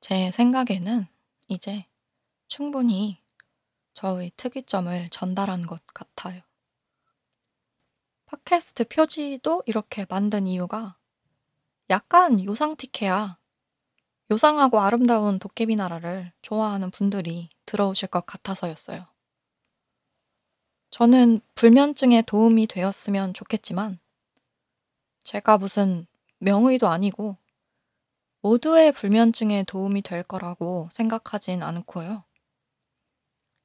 [0.01, 1.07] 제 생각에는
[1.47, 1.87] 이제
[2.49, 3.23] 충분히
[3.95, 6.43] 저의 특이점을 전달한 것 같아요.
[8.27, 10.97] 팟캐스트 표지도 이렇게 만든 이유가
[11.89, 13.38] 약간 요상틱해야
[14.31, 19.07] 요상하고 아름다운 도깨비 나라를 좋아하는 분들이 들어오실 것 같아서였어요.
[20.91, 23.99] 저는 불면증에 도움이 되었으면 좋겠지만
[25.25, 26.07] 제가 무슨
[26.39, 27.37] 명의도 아니고
[28.43, 32.25] 모두의 불면증에 도움이 될 거라고 생각하진 않고요.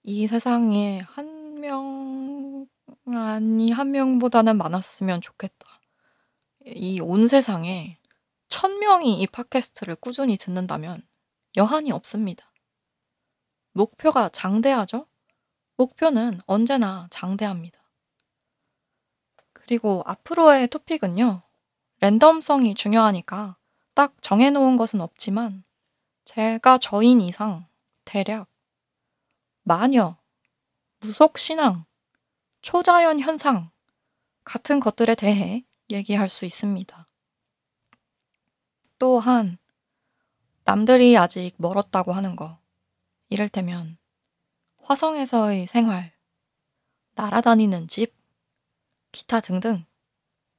[0.03, 2.67] 이 세상에 한 명,
[3.05, 5.65] 아니, 한 명보다는 많았으면 좋겠다.
[6.65, 7.97] 이 온 세상에
[8.53, 11.01] 천 명이 이 팟캐스트를 꾸준히 듣는다면
[11.57, 12.53] 여한이 없습니다.
[13.71, 15.07] 목표가 장대하죠?
[15.75, 17.81] 목표는 언제나 장대합니다.
[19.53, 21.41] 그리고 앞으로의 토픽은요,
[21.99, 23.57] 랜덤성이 중요하니까
[23.95, 25.63] 딱 정해놓은 것은 없지만,
[26.23, 27.65] 제가 저인 이상
[28.05, 28.47] 대략
[29.63, 30.15] 마녀,
[30.99, 31.85] 무속신앙,
[32.61, 33.71] 초자연 현상
[34.43, 37.02] 같은 것들에 대해 얘기할 수 있습니다.
[39.03, 39.57] 또한
[40.63, 42.57] 남들이 아직 멀었다고 하는 거,
[43.27, 43.97] 이를테면
[44.81, 46.13] 화성에서의 생활,
[47.15, 48.15] 날아다니는 집,
[49.11, 49.85] 기타 등등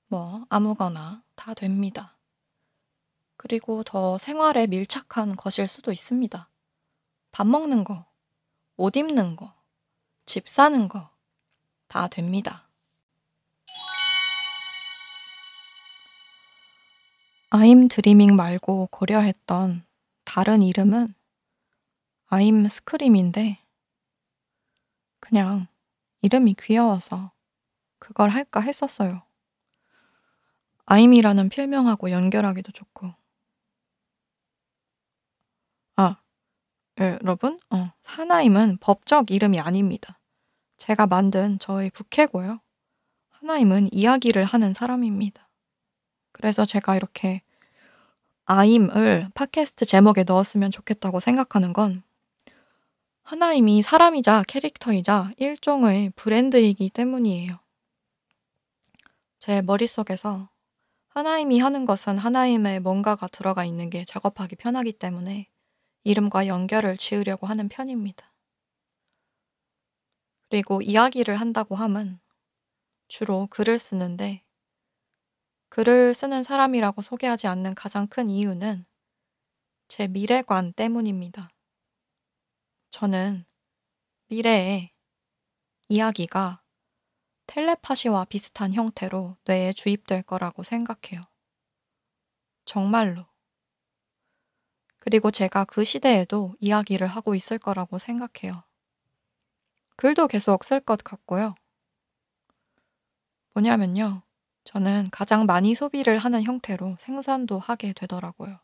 [0.08, 2.18] 뭐 아무거나 다 됩니다.
[3.38, 6.50] 그리고 더 생활에 밀착한 것일 수도 있습니다.
[7.32, 8.04] 밥 먹는 거,
[8.76, 9.54] 옷 입는 거,
[10.26, 11.08] 집 사는 거,
[11.88, 12.68] 다 됩니다.
[17.56, 19.86] 아임 드리밍 말고 고려했던
[20.24, 21.14] 다른 이름은
[22.26, 23.64] 아임 스크림인데,
[25.20, 25.68] 그냥
[26.22, 27.30] 이름이 귀여워서
[28.00, 29.22] 그걸 할까 했었어요.
[30.86, 33.14] 아임이라는 필명하고 연결하기도 좋고.
[35.94, 36.20] 아,
[36.98, 40.18] 예, 여러분, 어, 하나임은 법적 이름이 아닙니다.
[40.76, 42.60] 제가 만든 저의 부캐고요.
[43.28, 45.44] 하나임은 이야기를 하는 사람입니다.
[46.32, 47.43] 그래서 제가 이렇게
[48.46, 52.02] 아임을 팟캐스트 제목에 넣었으면 좋겠다고 생각하는 건
[53.22, 57.58] 하나임이 사람이자 캐릭터이자 일종의 브랜드이기 때문이에요.
[59.38, 60.50] 제 머릿속에서
[61.08, 65.48] 하나임이 하는 것은 하나임의 뭔가가 들어가 있는 게 작업하기 편하기 때문에
[66.02, 68.30] 이름과 연결을 지으려고 하는 편입니다.
[70.50, 72.20] 그리고 이야기를 한다고 함은
[73.08, 74.43] 주로 글을 쓰는데
[75.74, 78.86] 글을 쓰는 사람이라고 소개하지 않는 가장 큰 이유는
[79.88, 81.50] 제 미래관 때문입니다.
[82.90, 83.44] 저는
[84.28, 84.92] 미래에
[85.88, 86.62] 이야기가
[87.48, 91.22] 텔레파시와 비슷한 형태로 뇌에 주입될 거라고 생각해요.
[92.64, 93.26] 정말로.
[94.98, 98.62] 그리고 제가 그 시대에도 이야기를 하고 있을 거라고 생각해요.
[99.96, 101.56] 글도 계속 쓸 것 같고요.
[103.54, 104.23] 뭐냐면요.
[104.64, 108.58] 저는 가장 많이 소비를 하는 형태로 생산도 하게 되더라고요.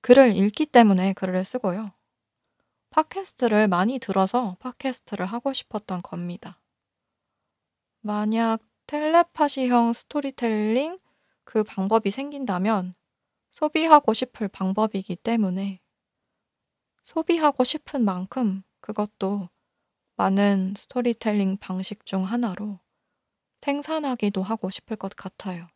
[0.00, 1.92] 글을 읽기 때문에 글을 쓰고요.
[2.90, 6.60] 팟캐스트를 많이 들어서 팟캐스트를 하고 싶었던 겁니다.
[8.00, 10.98] 만약 텔레파시형 스토리텔링
[11.42, 12.94] 그 방법이 생긴다면
[13.50, 15.80] 소비하고 싶을 방법이기 때문에
[17.02, 19.48] 소비하고 싶은 만큼 그것도
[20.14, 22.78] 많은 스토리텔링 방식 중 하나로
[23.66, 25.66] 생산하기도 하고 싶을 것 같아요.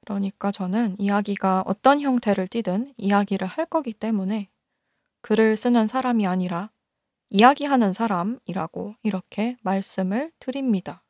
[0.00, 4.50] 그러니까 저는 이야기가 어떤 형태를 띠든 이야기를 할 거기 때문에
[5.22, 6.70] 글을 쓰는 사람이 아니라
[7.30, 11.02] 이야기하는 사람이라고 이렇게 말씀을 드립니다.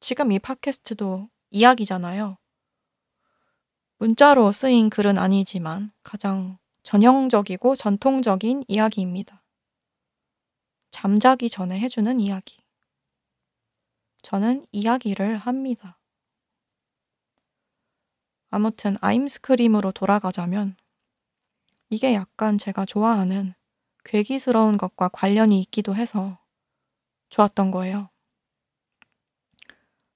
[0.00, 2.38] 지금 이 팟캐스트도 이야기잖아요.
[3.98, 9.37] 문자로 쓰인 글은 아니지만 가장 전형적이고 전통적인 이야기입니다.
[10.90, 12.62] 잠자기 전에 해주는 이야기.
[14.22, 15.98] 저는 이야기를 합니다.
[18.50, 20.76] 아무튼 아임스크림으로 돌아가자면
[21.90, 23.54] 이게 약간 제가 좋아하는
[24.04, 26.38] 괴기스러운 것과 관련이 있기도 해서
[27.28, 28.08] 좋았던 거예요.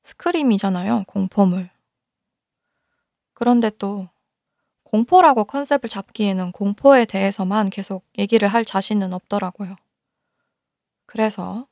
[0.03, 1.71] 스크림이잖아요, 공포물.
[3.35, 4.09] 그런데 또
[4.83, 9.77] 공포라고 컨셉을 잡기에는 공포에 대해서만 계속 얘기를 할 자신은 없더라고요.
[11.13, 11.69] 그래서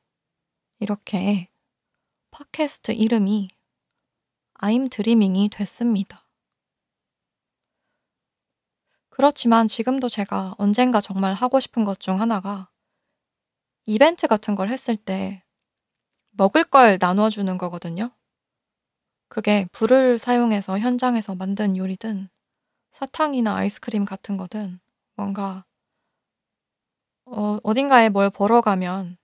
[0.80, 1.48] 이렇게
[2.30, 3.48] 팟캐스트 이름이
[4.58, 6.28] I'm Dreaming이 됐습니다.
[9.08, 12.68] 그렇지만 지금도 제가 언젠가 정말 하고 싶은 것 중 하나가
[13.86, 15.42] 이벤트 같은 걸 했을 때
[16.32, 18.10] 먹을 걸 나눠주는 거거든요.
[19.28, 22.28] 그게 불을 사용해서 현장에서 만든 요리든
[22.92, 24.80] 사탕이나 아이스크림 같은 거든
[25.16, 25.64] 뭔가
[27.24, 29.16] 어, 어딘가에 뭘 보러 가면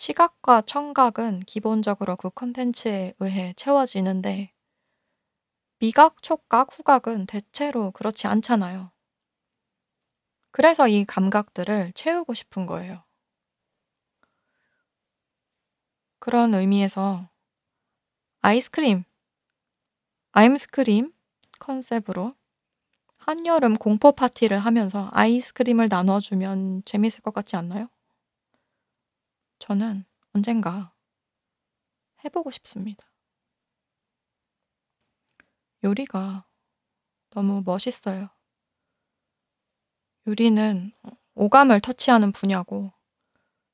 [0.00, 4.50] 시각과 청각은 기본적으로 그 콘텐츠에 의해 채워지는데
[5.78, 8.92] 미각, 촉각, 후각은 대체로 그렇지 않잖아요.
[10.52, 13.04] 그래서 이 감각들을 채우고 싶은 거예요.
[16.18, 17.28] 그런 의미에서
[18.40, 19.04] 아이스크림,
[20.32, 21.12] 아임스크림
[21.58, 22.34] 컨셉으로
[23.18, 27.90] 한여름 공포 파티를 하면서 아이스크림을 나눠주면 재밌을 것 같지 않나요?
[29.60, 30.92] 저는 언젠가
[32.24, 33.06] 해보고 싶습니다.
[35.84, 36.46] 요리가
[37.30, 38.30] 너무 멋있어요.
[40.26, 40.92] 요리는
[41.34, 42.92] 오감을 터치하는 분야고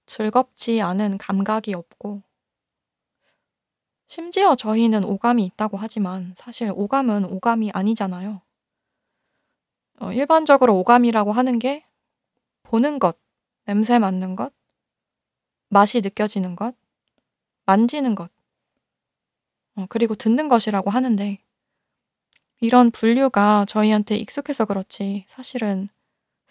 [0.06, 2.22] 즐겁지 않은 감각이 없고
[4.06, 8.42] 심지어 저희는 오감이 있다고 하지만 사실 오감은 오감이 아니잖아요.
[10.00, 11.86] 어, 일반적으로 오감이라고 하는 게
[12.62, 13.18] 보는 것,
[13.64, 14.52] 냄새 맡는 것,
[15.68, 16.74] 맛이 느껴지는 것,
[17.64, 18.30] 만지는 것,
[19.76, 21.38] 어, 그리고 듣는 것이라고 하는데,
[22.60, 25.88] 이런 분류가 저희한테 익숙해서 그렇지 사실은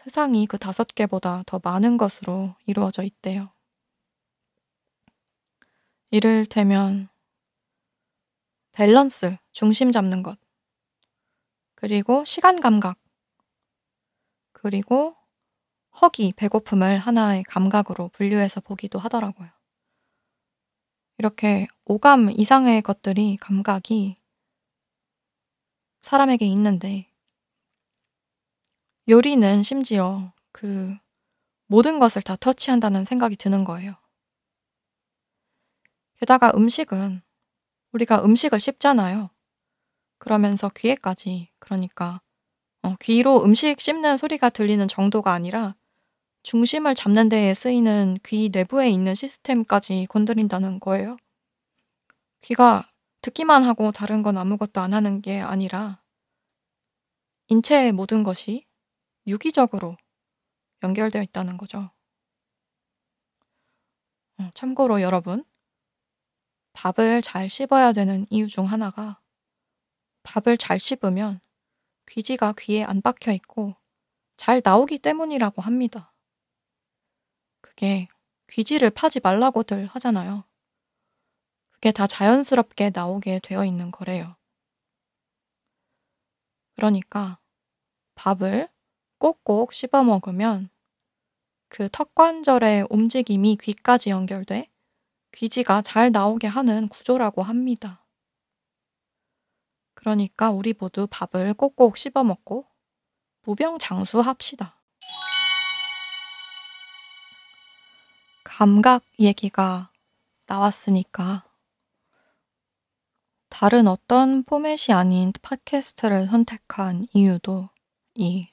[0.04, 3.52] 세상이 그 다섯 개보다 더 많은 것으로 이루어져 있대요.
[6.12, 7.10] 이를테면,
[8.74, 10.38] 밸런스, 중심 잡는 것,
[11.74, 13.00] 그리고 시간 감각,
[14.52, 15.16] 그리고
[16.02, 19.50] 허기, 배고픔을 하나의 감각으로 분류해서 보기도 하더라고요.
[21.18, 24.16] 이렇게 오감 이상의 것들이 감각이
[26.02, 27.08] 사람에게 있는데
[29.08, 30.96] 요리는 심지어 그
[31.68, 33.96] 모든 것을 다 터치한다는 생각이 드는 거예요.
[36.20, 37.22] 게다가 음식은
[37.92, 39.30] 우리가 음식을 씹잖아요.
[40.18, 42.22] 그러면서 귀에까지, 그러니까
[42.84, 45.76] 어, 귀로 음식 씹는 소리가 들리는 정도가 아니라
[46.46, 51.18] 중심을 잡는 데에 쓰이는 귀 내부에 있는 시스템까지 건드린다는 거예요.
[52.42, 52.88] 귀가
[53.22, 56.04] 듣기만 하고 다른 건 아무것도 안 하는 게 아니라
[57.48, 58.64] 인체의 모든 것이
[59.26, 59.98] 유기적으로
[60.84, 61.90] 연결되어 있다는 거죠.
[64.38, 65.44] 어, 참고로 여러분,
[66.74, 69.20] 밥을 잘 씹어야 되는 이유 중 하나가
[70.22, 71.40] 밥을 잘 씹으면
[72.06, 73.76] 귀지가 귀에 안 박혀 있고
[74.38, 76.12] 잘 나오기 때문이라고 합니다.
[77.76, 78.08] 그게
[78.48, 80.46] 귀지를 파지 말라고들 하잖아요.
[81.72, 84.38] 그게 다 자연스럽게 나오게 되어 있는 거래요.
[86.76, 87.40] 그러니까
[88.16, 88.70] 밥을
[89.18, 90.70] 꼭꼭 씹어 먹으면
[91.68, 94.72] 그 턱관절의 움직임이 귀까지 연결돼
[95.34, 98.06] 귀지가 잘 나오게 하는 구조라고 합니다.
[99.96, 102.68] 그러니까 우리 모두 밥을 꼭꼭 씹어 먹고
[103.44, 104.82] 무병장수합시다.
[108.58, 109.92] 감각 얘기가
[110.48, 111.44] 나왔으니까
[113.50, 117.68] 다른 어떤 포맷이 아닌 팟캐스트를 선택한 이유도
[118.14, 118.48] 이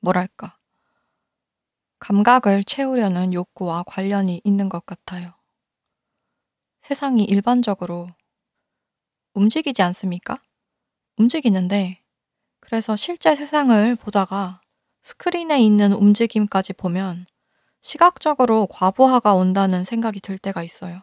[0.00, 0.58] 뭐랄까
[2.00, 5.32] 감각을 채우려는 욕구와 관련이 있는 것 같아요.
[6.80, 8.08] 세상이 일반적으로
[9.34, 10.42] 움직이지 않습니까?
[11.18, 12.02] 움직이는데
[12.58, 14.60] 그래서 실제 세상을 보다가
[15.02, 17.26] 스크린에 있는 움직임까지 보면
[17.86, 21.02] 시각적으로 과부하가 온다는 생각이 들 때가 있어요.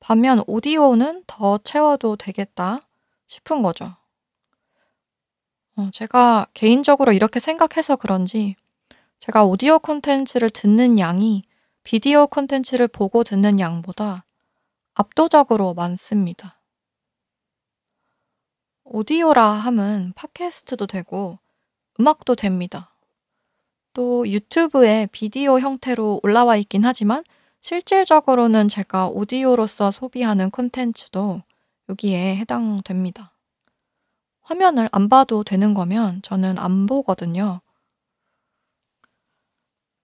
[0.00, 2.86] 반면 오디오는 더 채워도 되겠다
[3.26, 3.96] 싶은 거죠.
[5.76, 8.54] 어, 제가 개인적으로 이렇게 생각해서 그런지
[9.18, 11.42] 제가 오디오 콘텐츠를 듣는 양이
[11.84, 14.26] 비디오 콘텐츠를 보고 듣는 양보다
[14.92, 16.60] 압도적으로 많습니다.
[18.84, 21.38] 오디오라 함은 팟캐스트도 되고
[21.98, 22.97] 음악도 됩니다.
[23.92, 27.24] 또 유튜브에 비디오 형태로 올라와 있긴 하지만
[27.60, 31.42] 실질적으로는 제가 오디오로서 소비하는 콘텐츠도
[31.88, 33.32] 여기에 해당됩니다.
[34.42, 37.60] 화면을 안 봐도 되는 거면 저는 안 보거든요.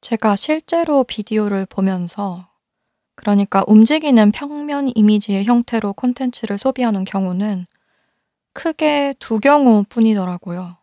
[0.00, 2.48] 제가 실제로 비디오를 보면서
[3.14, 7.66] 그러니까 움직이는 평면 이미지의 형태로 콘텐츠를 소비하는 경우는
[8.52, 10.76] 크게 두 경우뿐이더라고요.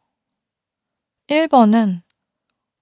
[1.28, 2.02] 1번은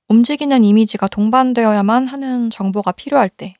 [0.09, 3.53] 움직이는 이미지가 동반되어야만 하는 정보가 필요할 때.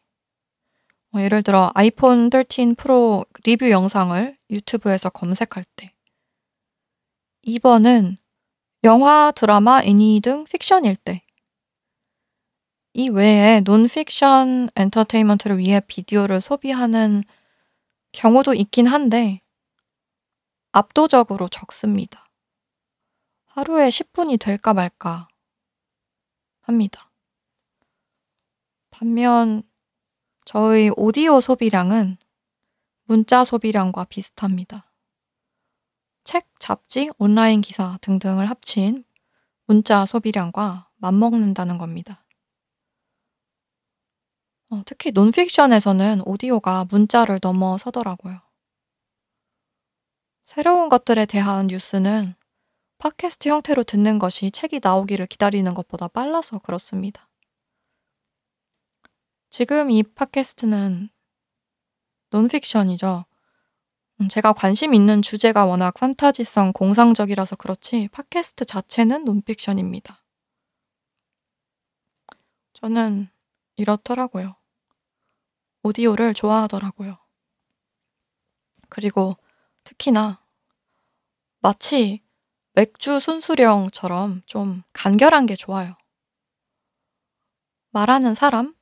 [1.11, 5.93] 뭐 예를 들어 아이폰 13 프로 리뷰 영상을 유튜브에서 검색할 때.
[7.45, 8.17] 2번은
[8.83, 11.21] 영화, 드라마, 애니 등 픽션일 때.
[12.93, 17.23] 이 외에 논픽션 엔터테인먼트를 위해 비디오를 소비하는
[18.11, 19.41] 경우도 있긴 한데
[20.71, 22.27] 압도적으로 적습니다.
[23.45, 25.28] 하루에 10분이 될까 말까
[26.69, 27.11] 합니다.
[28.91, 29.63] 반면
[30.45, 32.17] 저의 오디오 소비량은
[33.05, 34.93] 문자 소비량과 비슷합니다.
[36.23, 39.03] 책, 잡지, 온라인 기사 등등을 합친
[39.65, 42.23] 문자 소비량과 맞먹는다는 겁니다.
[44.69, 48.41] 어, 특히 논픽션에서는 오디오가 문자를 넘어서더라고요.
[50.45, 52.35] 새로운 것들에 대한 뉴스는
[52.99, 57.29] 팟캐스트 형태로 듣는 것이 책이 나오기를 기다리는 것보다 빨라서 그렇습니다.
[59.49, 61.09] 지금 이 팟캐스트는
[62.29, 63.25] 논픽션이죠.
[64.21, 70.21] 음, 제가 관심 있는 주제가 워낙 판타지성 공상적이라서 그렇지 팟캐스트 자체는 논픽션입니다.
[72.73, 73.29] 저는
[73.77, 74.57] 이렇더라고요.
[75.83, 77.17] 오디오를 좋아하더라고요.
[78.89, 79.37] 그리고
[79.85, 80.43] 특히나
[81.61, 82.21] 마치
[82.73, 85.97] 맥주 순수령처럼 좀 간결한 게 좋아요.
[87.91, 88.75] 말하는 사람,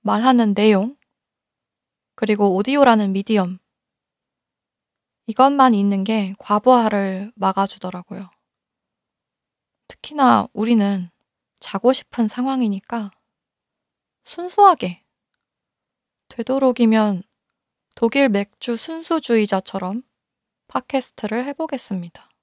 [0.00, 0.96] 말하는 내용,
[2.14, 3.58] 그리고 오디오라는 미디엄.
[5.26, 8.30] 이것만 있는 게 과부하를 막아주더라고요.
[9.88, 11.10] 특히나 우리는
[11.60, 13.10] 자고 싶은 상황이니까
[14.24, 15.02] 순수하게
[16.28, 17.22] 되도록이면
[17.94, 20.02] 독일 맥주 순수주의자처럼
[20.68, 22.33] 팟캐스트를 해보겠습니다.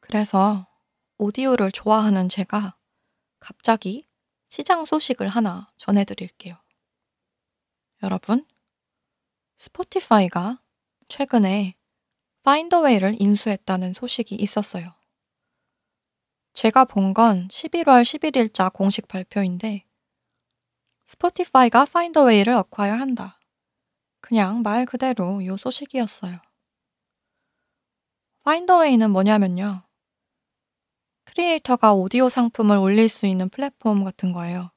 [0.00, 0.66] 그래서
[1.18, 2.76] 오디오를 좋아하는 제가
[3.38, 4.06] 갑자기
[4.48, 6.56] 시장 소식을 하나 전해드릴게요.
[8.02, 8.44] 여러분,
[9.58, 10.60] Spotify가
[11.08, 11.76] 최근에
[12.42, 14.92] Findaway를 인수했다는 소식이 있었어요.
[16.52, 19.84] 제가 본 건 11월 11일자 공식 발표인데
[21.10, 23.40] Spotify가 Findaway를 acquire 한다.
[24.20, 26.38] 그냥 말 그대로 요 소식이었어요.
[28.44, 29.82] Findaway는 뭐냐면요.
[31.24, 34.70] creator가 오디오 상품을 올릴 수 있는 플랫폼 같은 거예요.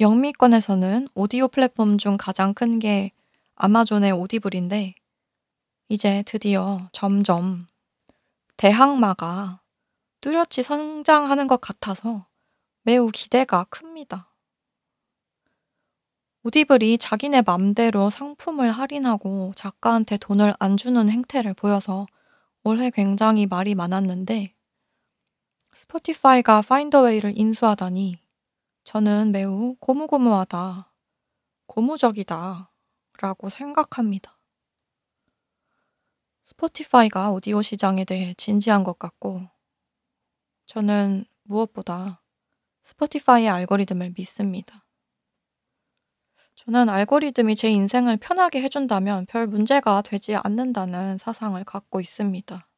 [0.00, 3.12] 영미권에서는 오디오 플랫폼 중 가장 큰 게
[3.54, 4.96] 아마존의 오디블인데
[5.88, 7.68] 이제 드디어 점점
[8.56, 9.60] 대항마가
[10.20, 12.26] 뚜렷이 성장하는 것 같아서
[12.82, 14.32] 매우 기대가 큽니다.
[16.46, 22.06] 오디블이 자기네 맘대로 상품을 할인하고 작가한테 돈을 안 주는 행태를 보여서
[22.62, 24.54] 올해 굉장히 말이 많았는데
[25.74, 28.20] 스포티파이가 파인더웨이를 인수하다니
[28.84, 30.92] 저는 매우 고무고무하다,
[31.66, 32.70] 고무적이다
[33.18, 34.38] 라고 생각합니다.
[36.44, 39.42] 스포티파이가 오디오 시장에 대해 진지한 것 같고
[40.66, 42.22] 저는 무엇보다
[42.84, 44.85] 스포티파이의 알고리즘을 믿습니다.
[46.66, 52.68] 저는 알고리즘이 제 인생을 편하게 해준다면 별 문제가 되지 않는다는 사상을 갖고 있습니다.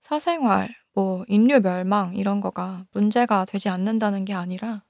[0.00, 4.82] 사생활, 뭐, 인류 멸망, 이런 거가 문제가 되지 않는다는 게 아니라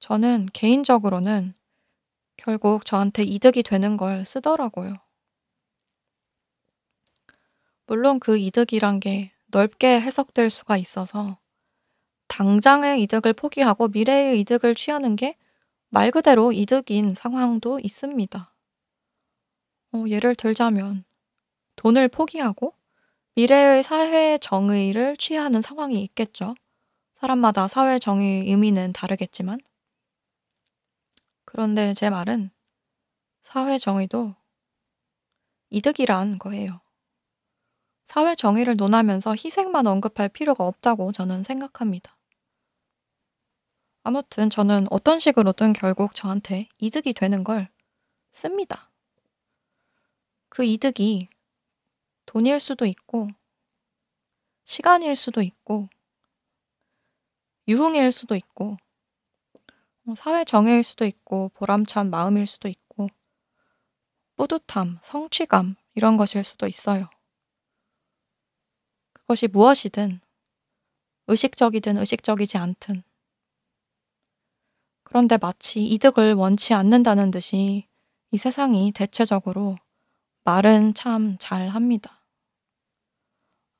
[0.00, 1.54] 저는 개인적으로는
[2.36, 4.94] 결국 저한테 이득이 되는 걸 쓰더라고요.
[7.86, 11.38] 물론 그 이득이란 게 넓게 해석될 수가 있어서
[12.28, 15.36] 당장의 이득을 포기하고 미래의 이득을 취하는 게
[15.94, 18.54] 말 그대로 이득인 상황도 있습니다.
[19.92, 21.04] 어, 예를 들자면
[21.76, 22.72] 돈을 포기하고
[23.34, 26.54] 미래의 사회 정의를 취하는 상황이 있겠죠.
[27.20, 29.60] 사람마다 사회 정의의 의미는 다르겠지만.
[31.44, 32.50] 그런데 제 말은
[33.42, 34.34] 사회 정의도
[35.68, 36.80] 이득이란 거예요.
[38.06, 42.16] 사회 정의를 논하면서 희생만 언급할 필요가 없다고 저는 생각합니다.
[44.04, 47.68] 아무튼 저는 어떤 식으로든 결국 저한테 이득이 되는 걸
[48.32, 48.90] 씁니다.
[50.48, 51.28] 그 이득이
[52.26, 53.28] 돈일 수도 있고,
[54.64, 55.88] 시간일 수도 있고,
[57.68, 58.76] 유흥일 수도 있고,
[60.02, 63.08] 뭐 사회 정의일 수도 있고, 보람찬 마음일 수도 있고,
[64.36, 67.08] 뿌듯함, 성취감, 이런 것일 수도 있어요.
[69.12, 70.20] 그것이 무엇이든,
[71.28, 73.04] 의식적이든 의식적이지 않든,
[75.12, 77.86] 그런데 마치 이득을 원치 않는다는 듯이
[78.30, 79.76] 이 세상이 대체적으로
[80.44, 82.24] 말은 참 잘합니다.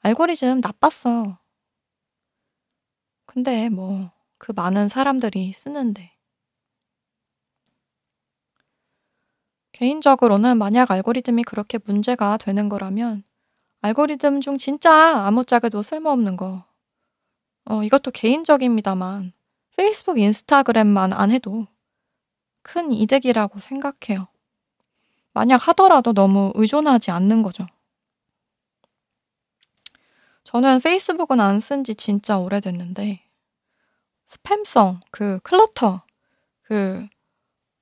[0.00, 1.38] 알고리즘 나빴어.
[3.24, 6.12] 근데 뭐, 그 많은 사람들이 쓰는데.
[9.72, 13.24] 개인적으로는 만약 알고리즘이 그렇게 문제가 되는 거라면
[13.80, 16.66] 알고리즘 중 진짜 아무짝에도 쓸모없는 거.
[17.64, 19.32] 어, 이것도 개인적입니다만
[19.76, 21.66] 페이스북, 인스타그램만 안 해도
[22.62, 24.28] 큰 이득이라고 생각해요.
[25.34, 27.66] 만약 하더라도 너무 의존하지 않는 거죠.
[30.44, 33.20] 저는 페이스북은 안 쓴 지 진짜 오래됐는데,
[34.28, 36.02] 스팸성, 그 클러터,
[36.62, 37.08] 그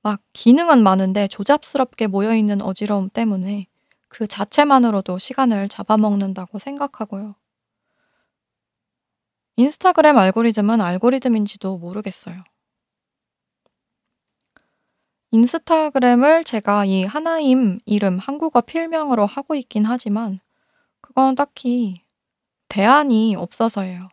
[0.03, 3.67] 막 기능은 많은데 조잡스럽게 모여있는 어지러움 때문에
[4.09, 7.35] 그 자체만으로도 시간을 잡아먹는다고 생각하고요.
[9.55, 12.43] 인스타그램 알고리즘은 알고리즘인지도 모르겠어요.
[15.33, 20.39] 인스타그램을 제가 이 하나임 이름 한국어 필명으로 하고 있긴 하지만
[21.03, 21.97] 그건 딱히
[22.69, 24.09] 대안이 없어서예요.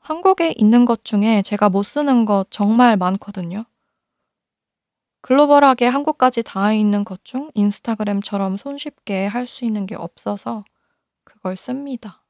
[0.00, 3.64] 한국에 있는 것 중에 제가 못 쓰는 것 정말 많거든요.
[5.22, 10.62] 글로벌하게 한국까지 닿아 있는 것 중 인스타그램처럼 손쉽게 할 수 있는 게 없어서
[11.24, 12.22] 그걸 씁니다.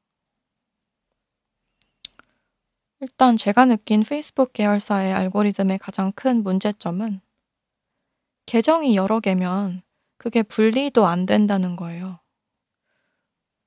[3.01, 7.19] 일단 제가 느낀 페이스북 계열사의 알고리즘의 가장 큰 문제점은
[8.45, 9.81] 계정이 여러 개면
[10.17, 12.19] 그게 분리도 안 된다는 거예요.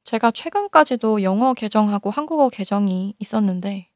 [0.05, 3.91] 제가 최근까지도 영어 계정하고 한국어 계정이 있었는데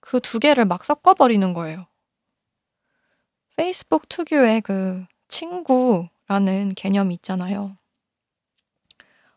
[0.00, 1.86] 그 두 개를 막 섞어버리는 거예요.
[3.56, 7.76] 페이스북 특유의 그 친구라는 개념이 있잖아요.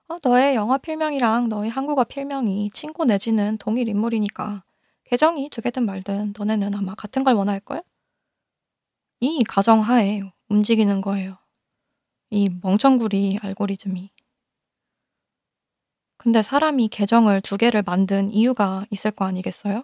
[0.07, 4.64] 어, 너의 영어 필명이랑 너의 한국어 필명이 친구 내지는 동일 인물이니까
[5.12, 7.84] 계정이 두 개든 말든 너네는 아마 같은 걸 원할걸?
[9.20, 11.38] 이 가정하에 움직이는 거예요.
[12.30, 14.09] 이 멍청구리 알고리즘이.
[16.16, 19.84] 근데 사람이 계정을 두 개를 만든 이유가 있을 거 아니겠어요?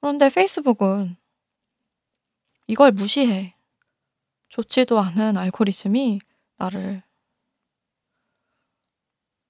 [0.00, 1.18] 그런데 페이스북은
[2.66, 3.54] 이걸 무시해.
[4.48, 6.20] 좋지도 않은 알고리즘이
[6.56, 7.02] 나를.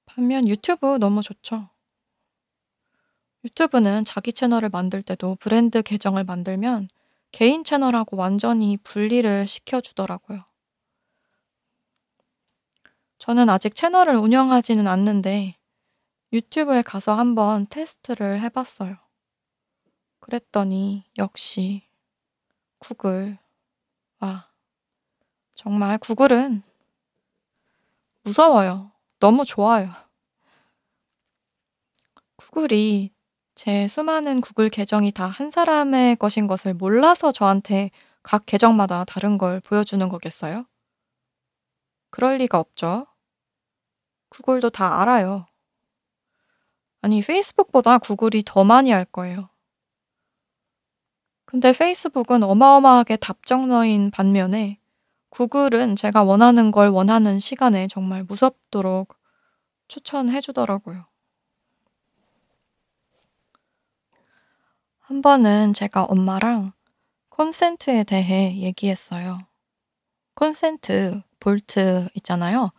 [0.04, 1.70] 반면 유튜브 너무 좋죠.
[3.44, 6.88] 유튜브는 자기 채널을 만들 때도 브랜드 계정을 만들면
[7.32, 10.44] 개인 채널하고 완전히 분리를 시켜주더라고요.
[13.18, 15.56] 저는 아직 채널을 운영하지는 않는데
[16.32, 18.96] 유튜브에 가서 한번 테스트를 해봤어요.
[20.20, 21.88] 그랬더니 역시
[22.78, 23.38] 구글.
[24.20, 24.50] 와,
[25.54, 26.62] 정말 구글은
[28.22, 28.92] 무서워요.
[29.18, 29.90] 너무 좋아요.
[32.36, 33.12] 구글이
[33.60, 37.90] 제 수많은 구글 계정이 다 한 사람의 것인 것을 몰라서 저한테
[38.22, 40.64] 각 계정마다 다른 걸 보여주는 거겠어요?
[42.08, 43.06] 그럴 리가 없죠.
[44.30, 45.44] 구글도 다 알아요.
[47.02, 49.50] 아니, 페이스북보다 구글이 더 많이 알 거예요.
[51.44, 54.80] 근데 페이스북은 어마어마하게 답정너인 반면에
[55.28, 59.18] 구글은 제가 원하는 걸 원하는 시간에 정말 무섭도록
[59.86, 61.09] 추천해 주더라고요.
[65.10, 66.72] 한 번은 제가 엄마랑
[67.30, 69.40] 콘센트에 대해 얘기했어요.
[70.36, 72.70] 콘센트, 볼트 있잖아요.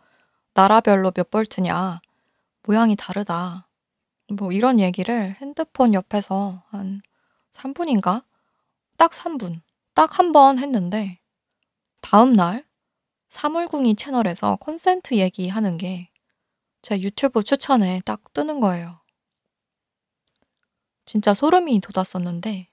[0.54, 2.00] 나라별로 몇 볼트냐.
[2.62, 3.68] 모양이 다르다.
[4.32, 7.02] 뭐 이런 얘기를 핸드폰 옆에서 한
[7.52, 8.24] 3분인가?
[8.96, 9.60] 딱 3분.
[9.94, 11.20] 딱 한 번 했는데
[12.00, 12.64] 다음 날
[13.28, 16.08] 사물궁이 채널에서 콘센트 얘기하는 게
[16.80, 19.01] 제 유튜브 추천에 딱 뜨는 거예요.
[21.12, 22.68] 진짜 소름이 돋았었는데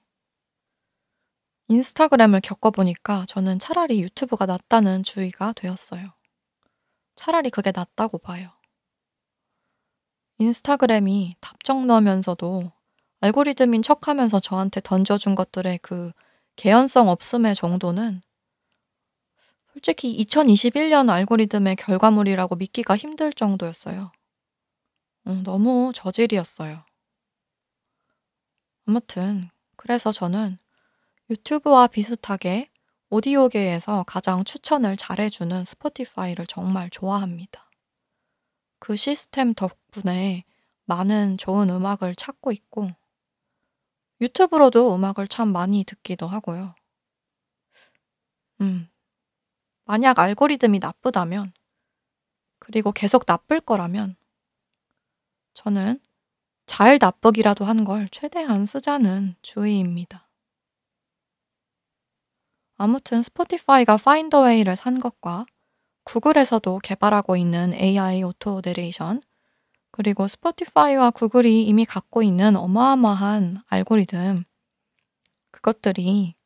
[1.68, 6.14] 인스타그램을 겪어보니까 저는 차라리 유튜브가 낫다는 주의가 되었어요.
[7.16, 8.48] 차라리 그게 낫다고 봐요.
[10.38, 12.72] 인스타그램이 답정 너면서도
[13.20, 16.12] 알고리즘인 척 하면서 저한테 던져준 것들의 그
[16.56, 18.22] 개연성 없음의 정도는
[19.74, 24.12] 솔직히 2021년 알고리즘의 결과물이라고 믿기가 힘들 정도였어요.
[25.26, 26.89] 음, 너무 저질이었어요.
[28.90, 30.58] 아무튼, 그래서 저는
[31.30, 32.72] 유튜브와 비슷하게
[33.08, 37.70] 오디오계에서 가장 추천을 잘해주는 스포티파이를 정말 좋아합니다.
[38.80, 40.42] 그 시스템 덕분에
[40.86, 42.88] 많은 좋은 음악을 찾고 있고,
[44.20, 46.74] 유튜브로도 음악을 참 많이 듣기도 하고요.
[48.60, 48.88] 음,
[49.84, 51.52] 만약 알고리즘이 나쁘다면,
[52.58, 54.16] 그리고 계속 나쁠 거라면,
[55.52, 56.00] 저는
[56.70, 60.28] 잘 나쁘기라도 한 걸 최대한 쓰자는 주의입니다.
[62.76, 65.46] 아무튼 Spotify가 Findaway를 산 것과
[66.04, 69.20] 구글에서도 개발하고 있는 AI auto narration,
[69.90, 74.44] 그리고 Spotify와 구글이 이미 갖고 있는 어마어마한 알고리즘,
[75.50, 76.36] 그것들이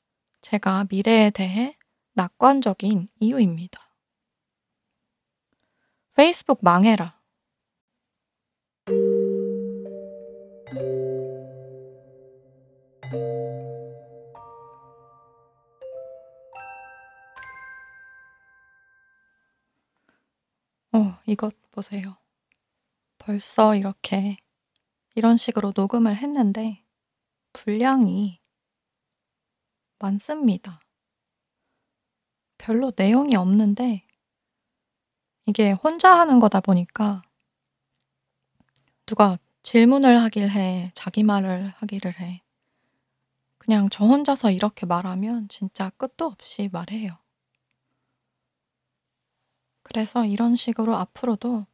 [0.41, 1.77] 제가 미래에 대해
[2.15, 3.79] 낙관적인 이유입니다.
[6.15, 7.21] 페이스북 망해라.
[20.93, 22.17] 어, 이것 보세요.
[23.19, 24.37] 벌써 이렇게
[25.17, 26.85] 이런 식으로 녹음을 했는데
[27.53, 28.41] 분량이
[29.99, 30.81] 많습니다.
[32.59, 34.07] 별로 내용이 없는데
[35.47, 37.23] 이게 혼자 하는 거다 보니까
[39.07, 42.44] 누가 질문을 하길 해, 자기 말을 하기를 해.
[43.65, 47.17] 그냥 저 혼자서 이렇게 말하면 진짜 끝도 없이 말해요.
[49.83, 51.67] 그래서 이런 식으로 앞으로도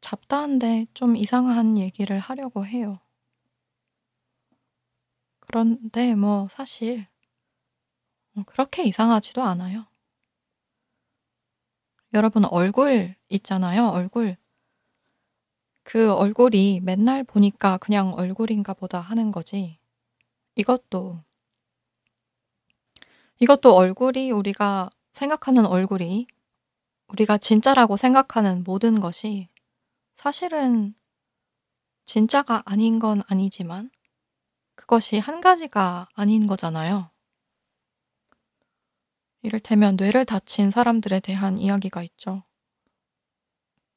[0.00, 2.98] 잡다한데 좀 이상한 얘기를 하려고 해요.
[5.38, 7.06] 그런데 뭐 사실
[8.34, 9.86] 어, 그렇게 이상하지도 않아요.
[12.12, 14.36] 여러분 얼굴 있잖아요, 얼굴.
[15.84, 19.81] 그 얼굴이 맨날 보니까 그냥 얼굴인가 보다 하는 거지.
[20.54, 21.22] 이것도
[23.40, 26.26] 이것도 얼굴이 우리가 생각하는 얼굴이
[27.08, 29.48] 우리가 진짜라고 생각하는 모든 것이
[30.14, 30.94] 사실은
[32.04, 33.90] 진짜가 아닌 건 아니지만
[34.74, 37.10] 그것이 한 가지가 아닌 거잖아요.
[39.42, 42.44] 이를테면 뇌를 다친 사람들에 대한 이야기가 있죠.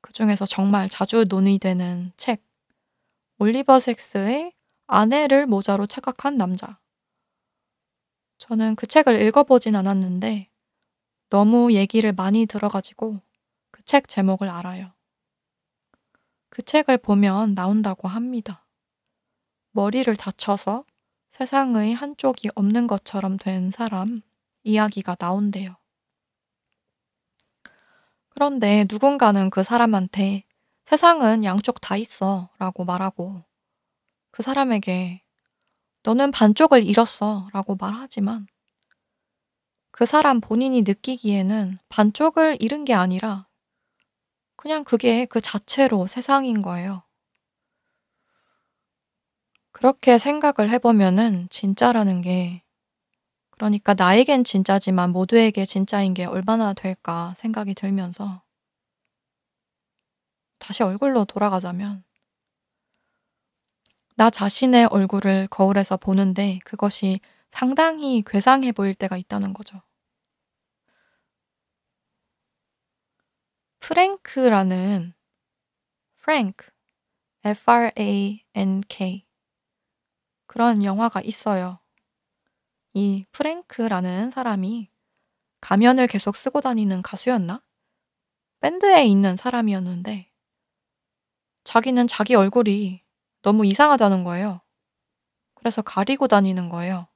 [0.01, 2.43] 그 중에서 정말 자주 논의되는 책,
[3.37, 4.54] 올리버 섹스의
[4.87, 6.79] 아내를 모자로 착각한 남자.
[8.37, 10.49] 저는 그 책을 읽어보진 않았는데
[11.29, 13.21] 너무 얘기를 많이 들어가지고
[13.71, 14.93] 그 책 제목을 알아요.
[16.49, 18.65] 그 책을 보면 나온다고 합니다.
[19.71, 20.85] 머리를 다쳐서
[21.29, 24.21] 세상의 한쪽이 없는 것처럼 된 사람
[24.63, 25.75] 이야기가 나온대요.
[28.29, 30.45] 그런데 누군가는 그 사람한테
[30.85, 33.43] 세상은 양쪽 다 있어 라고 말하고
[34.35, 35.21] 그 사람에게
[36.03, 38.47] 너는 반쪽을 잃었어 라고 말하지만
[39.91, 43.47] 그 사람 본인이 느끼기에는 반쪽을 잃은 게 아니라
[44.57, 47.03] 그냥 그게 그 자체로 세상인 거예요.
[49.71, 52.61] 그렇게 생각을 해보면은 진짜라는 게
[53.51, 58.43] 그러니까 나에겐 진짜지만 모두에게 진짜인 게 얼마나 될까 생각이 들면서
[60.59, 62.04] 다시 얼굴로 돌아가자면
[64.17, 67.19] 나 자신의 얼굴을 거울에서 보는데 그것이
[67.51, 69.81] 상당히 괴상해 보일 때가 있다는 거죠.
[73.79, 75.13] 프랭크라는
[76.17, 76.65] 프랭크
[77.43, 79.25] F-R-A-N-K
[80.47, 81.79] 그런 영화가 있어요.
[82.93, 84.89] 이 프랭크라는 사람이
[85.61, 87.61] 가면을 계속 쓰고 다니는 가수였나?
[88.61, 90.31] 밴드에 있는 사람이었는데
[91.63, 93.04] 자기는 자기 얼굴이
[93.45, 94.59] 너무 이상하다는 거예요.
[95.53, 97.07] 그래서 가리고 다니는 거예요.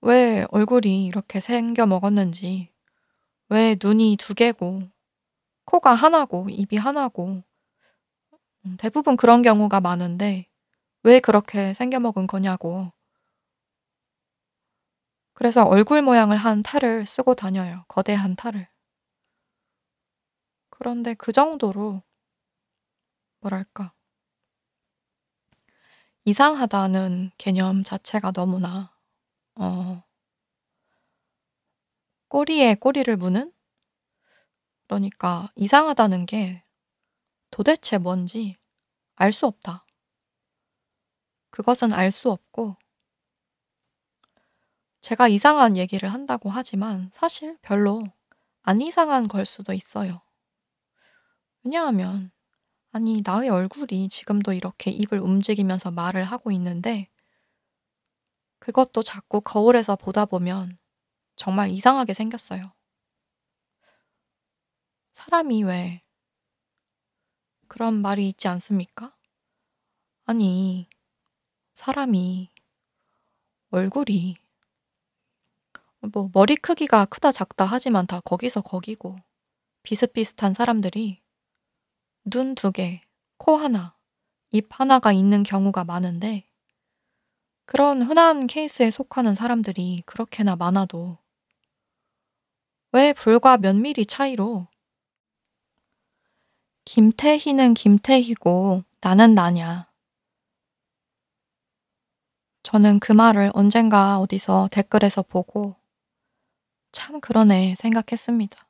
[0.00, 2.72] 왜 얼굴이 이렇게 생겨 먹었는지,
[3.48, 4.82] 왜 눈이 두 개고,
[5.66, 7.44] 코가 하나고, 입이 하나고,
[8.66, 10.48] 음, 대부분 그런 경우가 많은데,
[11.04, 12.90] 왜 그렇게 생겨 먹은 거냐고.
[15.32, 17.84] 그래서 얼굴 모양을 한 탈을 쓰고 다녀요.
[17.86, 18.66] 거대한 탈을.
[20.70, 22.02] 그런데 그 정도로,
[23.42, 23.92] 뭐랄까.
[26.24, 28.92] 이상하다는 개념 자체가 너무나,
[29.56, 30.02] 어,
[32.26, 33.52] 꼬리에 꼬리를 무는?
[34.86, 36.62] 그러니까 이상하다는 게
[37.50, 38.56] 도대체 뭔지
[39.16, 39.86] 알 수 없다.
[41.50, 42.76] 그것은 알 수 없고,
[45.02, 48.04] 제가 이상한 얘기를 한다고 하지만 사실 별로
[48.62, 50.22] 안 이상한 걸 수도 있어요.
[51.64, 52.30] 왜냐하면,
[52.92, 57.08] 아니, 나의 얼굴이 지금도 이렇게 입을 움직이면서 말을 하고 있는데,
[58.58, 60.78] 그것도 자꾸 거울에서 보다 보면
[61.36, 62.74] 정말 이상하게 생겼어요.
[65.12, 66.02] 사람이 왜
[67.66, 69.16] 그런 말이 있지 않습니까?
[70.26, 70.86] 아니,
[71.72, 72.50] 사람이
[73.70, 74.36] 얼굴이
[76.12, 79.16] 뭐 머리 크기가 크다 작다 하지만 다 거기서 거기고
[79.82, 81.21] 비슷비슷한 사람들이
[82.24, 83.00] 눈 두 개,
[83.36, 83.96] 코 하나,
[84.50, 86.44] 입 하나가 있는 경우가 많은데
[87.66, 91.18] 그런 흔한 케이스에 속하는 사람들이 그렇게나 많아도
[92.92, 94.68] 왜 불과 몇 미리 차이로
[96.84, 99.90] 김태희는 김태희고 나는 나냐.
[102.62, 105.76] 저는 그 말을 언젠가 어디서 댓글에서 보고
[106.92, 108.68] 참 그러네 생각했습니다.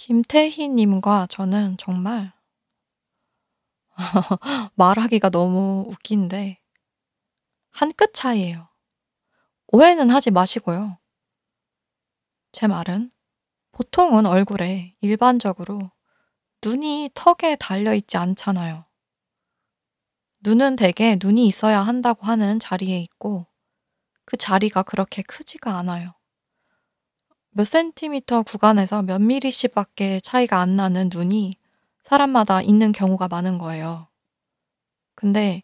[0.00, 2.32] 김태희님과 저는 정말
[4.74, 6.58] 말하기가 너무 웃긴데
[7.72, 8.70] 한 끗 차이예요.
[9.68, 10.98] 오해는 하지 마시고요.
[12.50, 13.10] 제 말은
[13.72, 15.92] 보통은 얼굴에 일반적으로
[16.64, 18.86] 눈이 턱에 달려 있지 않잖아요.
[20.40, 23.46] 눈은 대개 눈이 있어야 한다고 하는 자리에 있고
[24.24, 26.14] 그 자리가 그렇게 크지가 않아요.
[27.52, 31.54] 몇 센티미터 구간에서 몇 미리씩밖에 차이가 안 나는 눈이
[32.04, 34.08] 사람마다 있는 경우가 많은 거예요.
[35.14, 35.62] 근데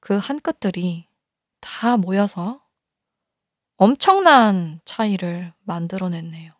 [0.00, 1.08] 그한 끝들이
[1.60, 2.60] 다 모여서
[3.76, 6.52] 엄청난 차이를 만들어냈네요.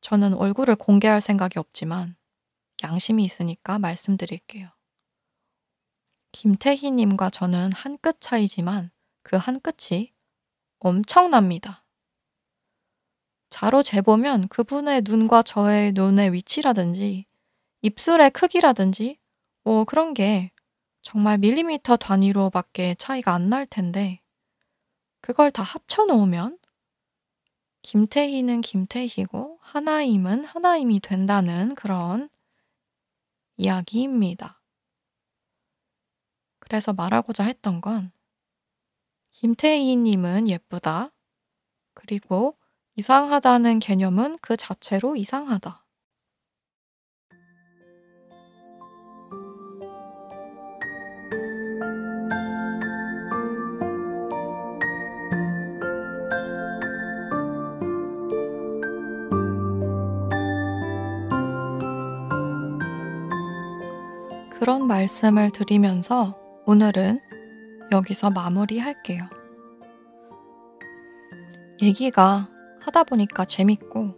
[0.00, 2.16] 저는 얼굴을 공개할 생각이 없지만
[2.84, 4.70] 양심이 있으니까 말씀드릴게요.
[6.32, 8.90] 김태희님과 저는 한 끗 차이지만
[9.22, 10.12] 그한 끝이
[10.80, 11.85] 엄청납니다.
[13.50, 17.26] 자로 재보면 그분의 눈과 저의 눈의 위치라든지
[17.82, 19.18] 입술의 크기라든지
[19.64, 20.50] 뭐 그런 게
[21.02, 24.20] 정말 밀리미터 단위로밖에 차이가 안 날 텐데
[25.20, 26.58] 그걸 다 합쳐 놓으면
[27.82, 32.28] 김태희는 김태희고 하나임은 하나임이 된다는 그런
[33.56, 34.60] 이야기입니다.
[36.58, 38.10] 그래서 말하고자 했던 건
[39.30, 41.12] 김태희님은 예쁘다.
[41.94, 42.56] 그리고
[42.98, 45.84] 이상하다는 개념은 그 자체로 이상하다.
[64.58, 66.34] 그런 말씀을 드리면서
[66.64, 67.20] 오늘은
[67.92, 69.28] 여기서 마무리할게요.
[71.82, 72.55] 얘기가
[72.86, 74.14] 하다 보니까 재밌고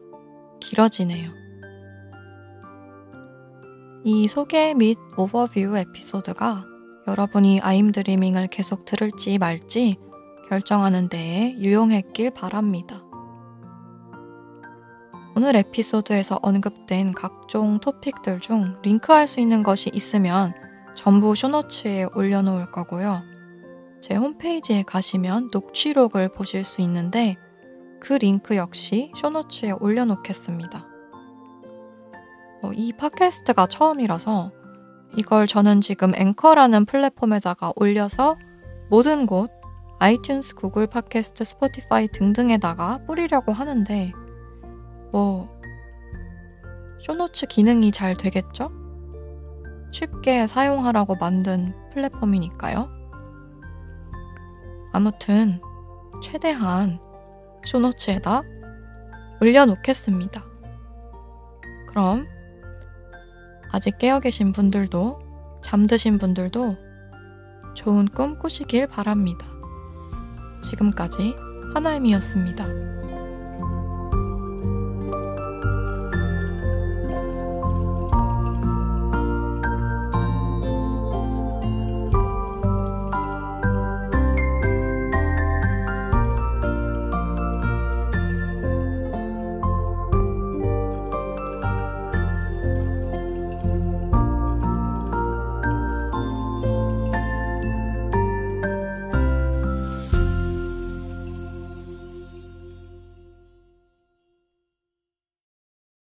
[0.61, 1.31] 길어지네요.
[4.05, 6.65] 이 소개 및 오버뷰 에피소드가
[7.07, 9.97] 여러분이 아임드리밍을 계속 들을지 말지
[10.51, 13.03] 결정하는 데에 유용했길 바랍니다.
[15.35, 20.53] 오늘 에피소드에서 언급된 각종 토픽들 중 링크할 수 있는 것이 있으면
[20.95, 23.23] 전부 쇼노츠에 올려놓을 거고요.
[24.03, 27.37] 제 홈페이지에 가시면 녹취록을 보실 수 있는데
[28.01, 30.87] 그 링크 역시 쇼노츠에 올려놓겠습니다.
[32.63, 34.53] 어, 이 팟캐스트가 처음이라서
[35.17, 38.37] 이걸 저는 지금 앵커라는 플랫폼에다가 올려서
[38.91, 39.51] 모든 곳
[40.01, 44.13] 아이튠스, 구글 팟캐스트, 스포티파이 등등에다가 뿌리려고 하는데
[45.13, 45.49] 뭐
[47.01, 48.71] 쇼노츠 기능이 잘 되겠죠?
[49.91, 52.89] 쉽게 사용하라고 만든 플랫폼이니까요.
[54.93, 55.61] 아무튼
[56.23, 57.01] 최대한
[57.65, 58.43] 쇼노츠에다
[59.41, 60.45] 올려놓겠습니다.
[61.89, 62.27] 그럼
[63.71, 65.21] 아직 깨어 계신 분들도
[65.63, 66.77] 잠드신 분들도
[67.75, 69.47] 좋은 꿈 꾸시길 바랍니다.
[70.63, 71.35] 지금까지
[71.75, 72.98] 하나임이었습니다.